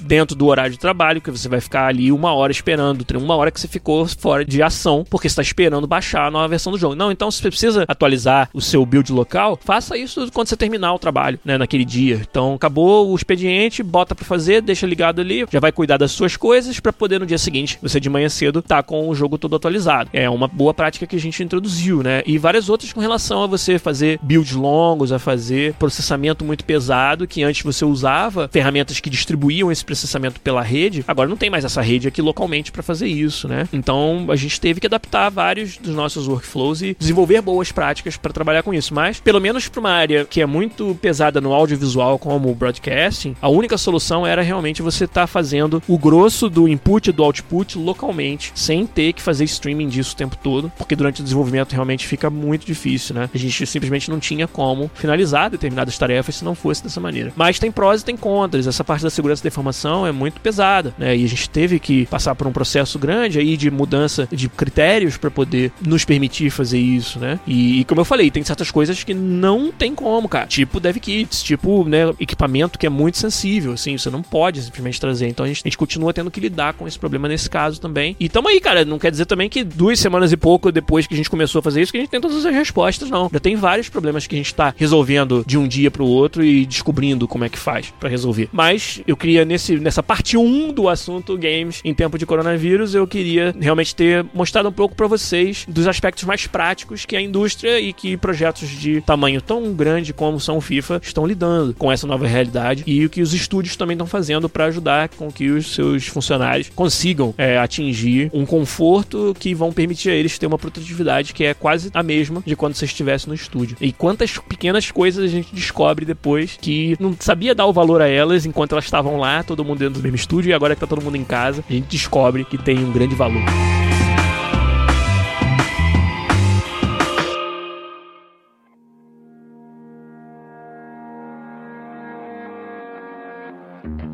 [0.00, 3.50] dentro do horário de trabalho, que você vai ficar ali uma hora esperando, uma hora
[3.50, 6.94] que você ficou fora de ação, porque está esperando baixar a nova versão do jogo.
[6.94, 10.94] Não, então se você precisa atualizar o seu build local, faça isso quando você terminar
[10.94, 12.20] o trabalho, né, naquele dia.
[12.28, 16.36] Então acabou o expediente, bota para fazer, deixa ligado ali, já vai cuidar das suas
[16.36, 19.56] coisas para poder no dia seguinte, você de manhã cedo, tá com o jogo todo
[19.56, 20.10] atualizado.
[20.12, 22.22] É uma boa prática que a gente introduziu, né?
[22.26, 27.26] E várias outras com relação a você fazer builds longos, a fazer processamento muito pesado,
[27.26, 31.64] que antes você usava ferramentas que distribuíam esse processamento pela rede, agora não tem mais
[31.64, 33.68] essa rede aqui localmente para fazer isso, né?
[33.72, 38.32] Então a gente teve que adaptar vários dos nossos workflows e desenvolver boas práticas para
[38.32, 38.94] trabalhar com isso.
[38.94, 43.36] Mas, pelo menos para uma área que é muito pesada no audiovisual, como o broadcasting,
[43.40, 47.24] a única solução era realmente você estar tá fazendo o grosso do input e do
[47.24, 51.72] output localmente, sem ter que fazer streaming disso o tempo todo, porque durante o desenvolvimento
[51.72, 53.30] realmente fica muito difícil, né?
[53.34, 57.32] A gente simplesmente não tinha como finalizar determinadas tarefas se não fosse dessa maneira.
[57.36, 58.66] Mas tem prós e tem contras.
[58.66, 61.16] Essa parte da segurança informação é muito pesada, né?
[61.16, 65.16] E a gente teve que passar por um processo grande aí de mudança de critérios
[65.16, 67.40] para poder nos permitir fazer isso, né?
[67.46, 70.46] E, e, como eu falei, tem certas coisas que não tem como, cara.
[70.46, 75.00] Tipo dev kits, tipo, né, equipamento que é muito sensível, assim, você não pode simplesmente
[75.00, 75.28] trazer.
[75.28, 78.14] Então a gente, a gente continua tendo que lidar com esse problema nesse caso também.
[78.20, 78.84] E tamo aí, cara.
[78.84, 81.62] Não quer dizer também que duas semanas e pouco depois que a gente começou a
[81.62, 83.30] fazer isso, que a gente tem todas as respostas, não.
[83.32, 86.66] Já tem vários problemas que a gente tá resolvendo de um dia pro outro e
[86.66, 88.48] descobrindo como é que faz para resolver.
[88.52, 93.06] Mas eu queria, nesse, nessa parte 1 do assunto games em tempo de coronavírus, eu
[93.06, 97.80] queria realmente ter mostrado um pouco para vocês dos aspectos mais práticos que a indústria
[97.80, 102.06] e que projetos de tamanho tão grande como são o FIFA estão lidando com essa
[102.06, 105.74] nova realidade e o que os estúdios também estão fazendo para ajudar com que os
[105.74, 111.32] seus funcionários consigam é, atingir um conforto que vão permitir a eles ter uma produtividade
[111.32, 113.76] que é quase a mesma de quando você estivesse no estúdio.
[113.80, 118.08] E quantas pequenas coisas a gente descobre depois que não sabia dar o valor a
[118.08, 120.86] elas enquanto elas estavam lá, todo mundo dentro do mesmo estúdio, e agora que tá
[120.86, 123.42] todo mundo em casa, a gente descobre que tem um grande valor.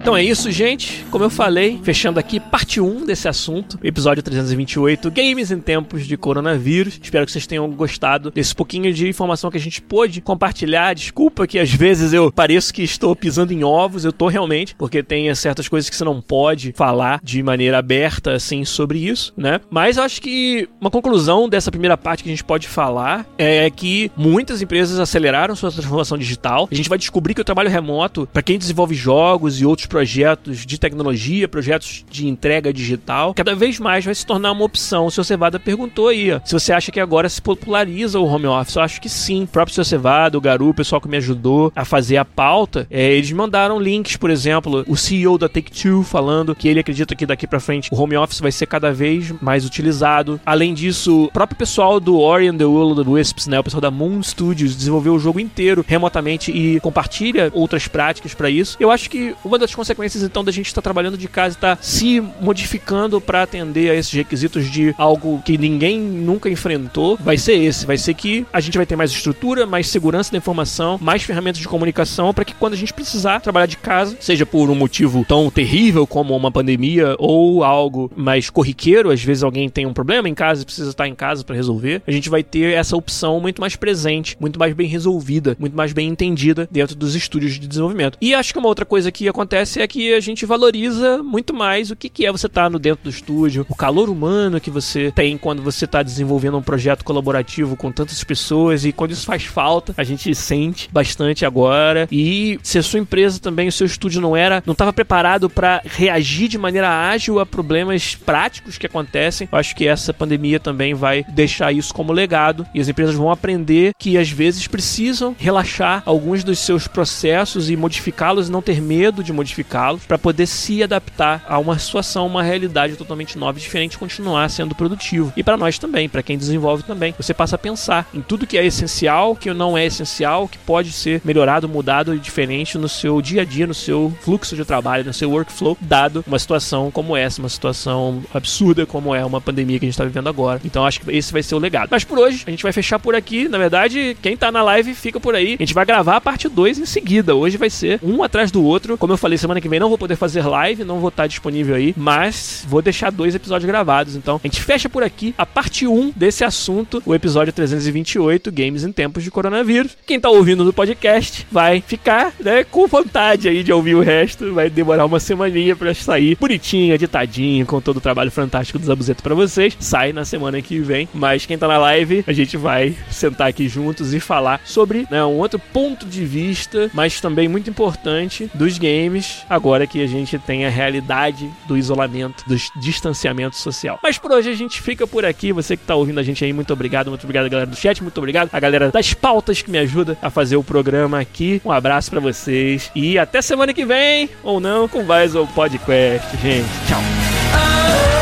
[0.02, 1.06] Então é isso, gente.
[1.12, 6.16] Como eu falei, fechando aqui parte 1 desse assunto, episódio 328, Games em Tempos de
[6.16, 6.98] Coronavírus.
[7.00, 10.92] Espero que vocês tenham gostado desse pouquinho de informação que a gente pôde compartilhar.
[10.92, 15.04] Desculpa que às vezes eu pareço que estou pisando em ovos, eu tô realmente, porque
[15.04, 19.60] tem certas coisas que você não pode falar de maneira aberta, assim, sobre isso, né?
[19.70, 23.70] Mas eu acho que uma conclusão dessa primeira parte que a gente pode falar é
[23.70, 26.68] que muitas empresas aceleraram sua transformação digital.
[26.72, 30.64] A gente vai descobrir que o trabalho remoto, para quem desenvolve jogos e outros projetos
[30.64, 35.04] de tecnologia, projetos de entrega digital, cada vez mais vai se tornar uma opção.
[35.04, 38.76] O seu Cevada perguntou aí, se você acha que agora se populariza o home office.
[38.76, 39.42] Eu acho que sim.
[39.42, 42.86] O próprio seu Cevada, o Garu, o pessoal que me ajudou a fazer a pauta,
[42.90, 47.26] é, eles mandaram links, por exemplo, o CEO da Take-Two falando que ele acredita que
[47.26, 50.40] daqui para frente o home office vai ser cada vez mais utilizado.
[50.46, 53.62] Além disso, o próprio pessoal do Ori and the Will of the Wisps, né, o
[53.62, 58.78] pessoal da Moon Studios, desenvolveu o jogo inteiro remotamente e compartilha outras práticas para isso.
[58.80, 61.76] Eu acho que uma das consequências então da gente estar tá trabalhando de casa, estar
[61.76, 67.36] tá se modificando para atender a esses requisitos de algo que ninguém nunca enfrentou, vai
[67.36, 70.98] ser esse, vai ser que a gente vai ter mais estrutura, mais segurança da informação,
[71.00, 74.70] mais ferramentas de comunicação para que quando a gente precisar trabalhar de casa, seja por
[74.70, 79.84] um motivo tão terrível como uma pandemia ou algo mais corriqueiro, às vezes alguém tem
[79.84, 82.74] um problema em casa e precisa estar em casa para resolver, a gente vai ter
[82.74, 87.16] essa opção muito mais presente, muito mais bem resolvida, muito mais bem entendida dentro dos
[87.16, 88.16] estúdios de desenvolvimento.
[88.20, 91.90] E acho que uma outra coisa que acontece é que a gente valoriza muito mais
[91.90, 94.70] o que, que é você estar tá no dentro do estúdio, o calor humano que
[94.70, 99.26] você tem quando você está desenvolvendo um projeto colaborativo com tantas pessoas e quando isso
[99.26, 102.08] faz falta, a gente sente bastante agora.
[102.10, 105.80] E se a sua empresa também, o seu estúdio não era, não estava preparado para
[105.84, 110.94] reagir de maneira ágil a problemas práticos que acontecem, eu acho que essa pandemia também
[110.94, 116.02] vai deixar isso como legado e as empresas vão aprender que às vezes precisam relaxar
[116.04, 120.46] alguns dos seus processos e modificá-los e não ter medo de modificar modificá-los para poder
[120.46, 125.32] se adaptar a uma situação, uma realidade totalmente nova e diferente, continuar sendo produtivo.
[125.36, 128.58] E para nós também, para quem desenvolve também, você passa a pensar em tudo que
[128.58, 133.22] é essencial, que não é essencial, que pode ser melhorado, mudado e diferente no seu
[133.22, 137.16] dia a dia, no seu fluxo de trabalho, no seu workflow, dado uma situação como
[137.16, 140.60] essa, uma situação absurda como é uma pandemia que a gente está vivendo agora.
[140.64, 141.88] Então acho que esse vai ser o legado.
[141.90, 143.48] Mas por hoje, a gente vai fechar por aqui.
[143.48, 145.54] Na verdade, quem tá na live fica por aí.
[145.54, 147.34] A gente vai gravar a parte 2 em seguida.
[147.34, 148.96] Hoje vai ser um atrás do outro.
[148.96, 151.74] Como eu falei semana que vem não vou poder fazer live, não vou estar disponível
[151.74, 154.16] aí, mas vou deixar dois episódios gravados.
[154.16, 158.84] Então a gente fecha por aqui a parte 1 desse assunto, o episódio 328, Games
[158.84, 159.96] em Tempos de Coronavírus.
[160.06, 164.52] Quem tá ouvindo no podcast vai ficar né, com vontade aí de ouvir o resto.
[164.52, 169.22] Vai demorar uma semaninha para sair bonitinho, editadinho, com todo o trabalho fantástico do Zabuzeto
[169.22, 169.76] para vocês.
[169.78, 171.08] Sai na semana que vem.
[171.12, 175.24] Mas quem tá na live, a gente vai sentar aqui juntos e falar sobre né,
[175.24, 179.41] um outro ponto de vista, mas também muito importante dos games.
[179.48, 183.98] Agora que a gente tem a realidade do isolamento, do distanciamento social.
[184.02, 185.52] Mas por hoje a gente fica por aqui.
[185.52, 187.08] Você que tá ouvindo a gente aí, muito obrigado.
[187.08, 188.02] Muito obrigado, galera do chat.
[188.02, 191.60] Muito obrigado a galera das pautas que me ajuda a fazer o programa aqui.
[191.64, 196.36] Um abraço para vocês e até semana que vem, ou não, com mais um podcast,
[196.38, 196.68] gente.
[196.88, 198.21] Tchau.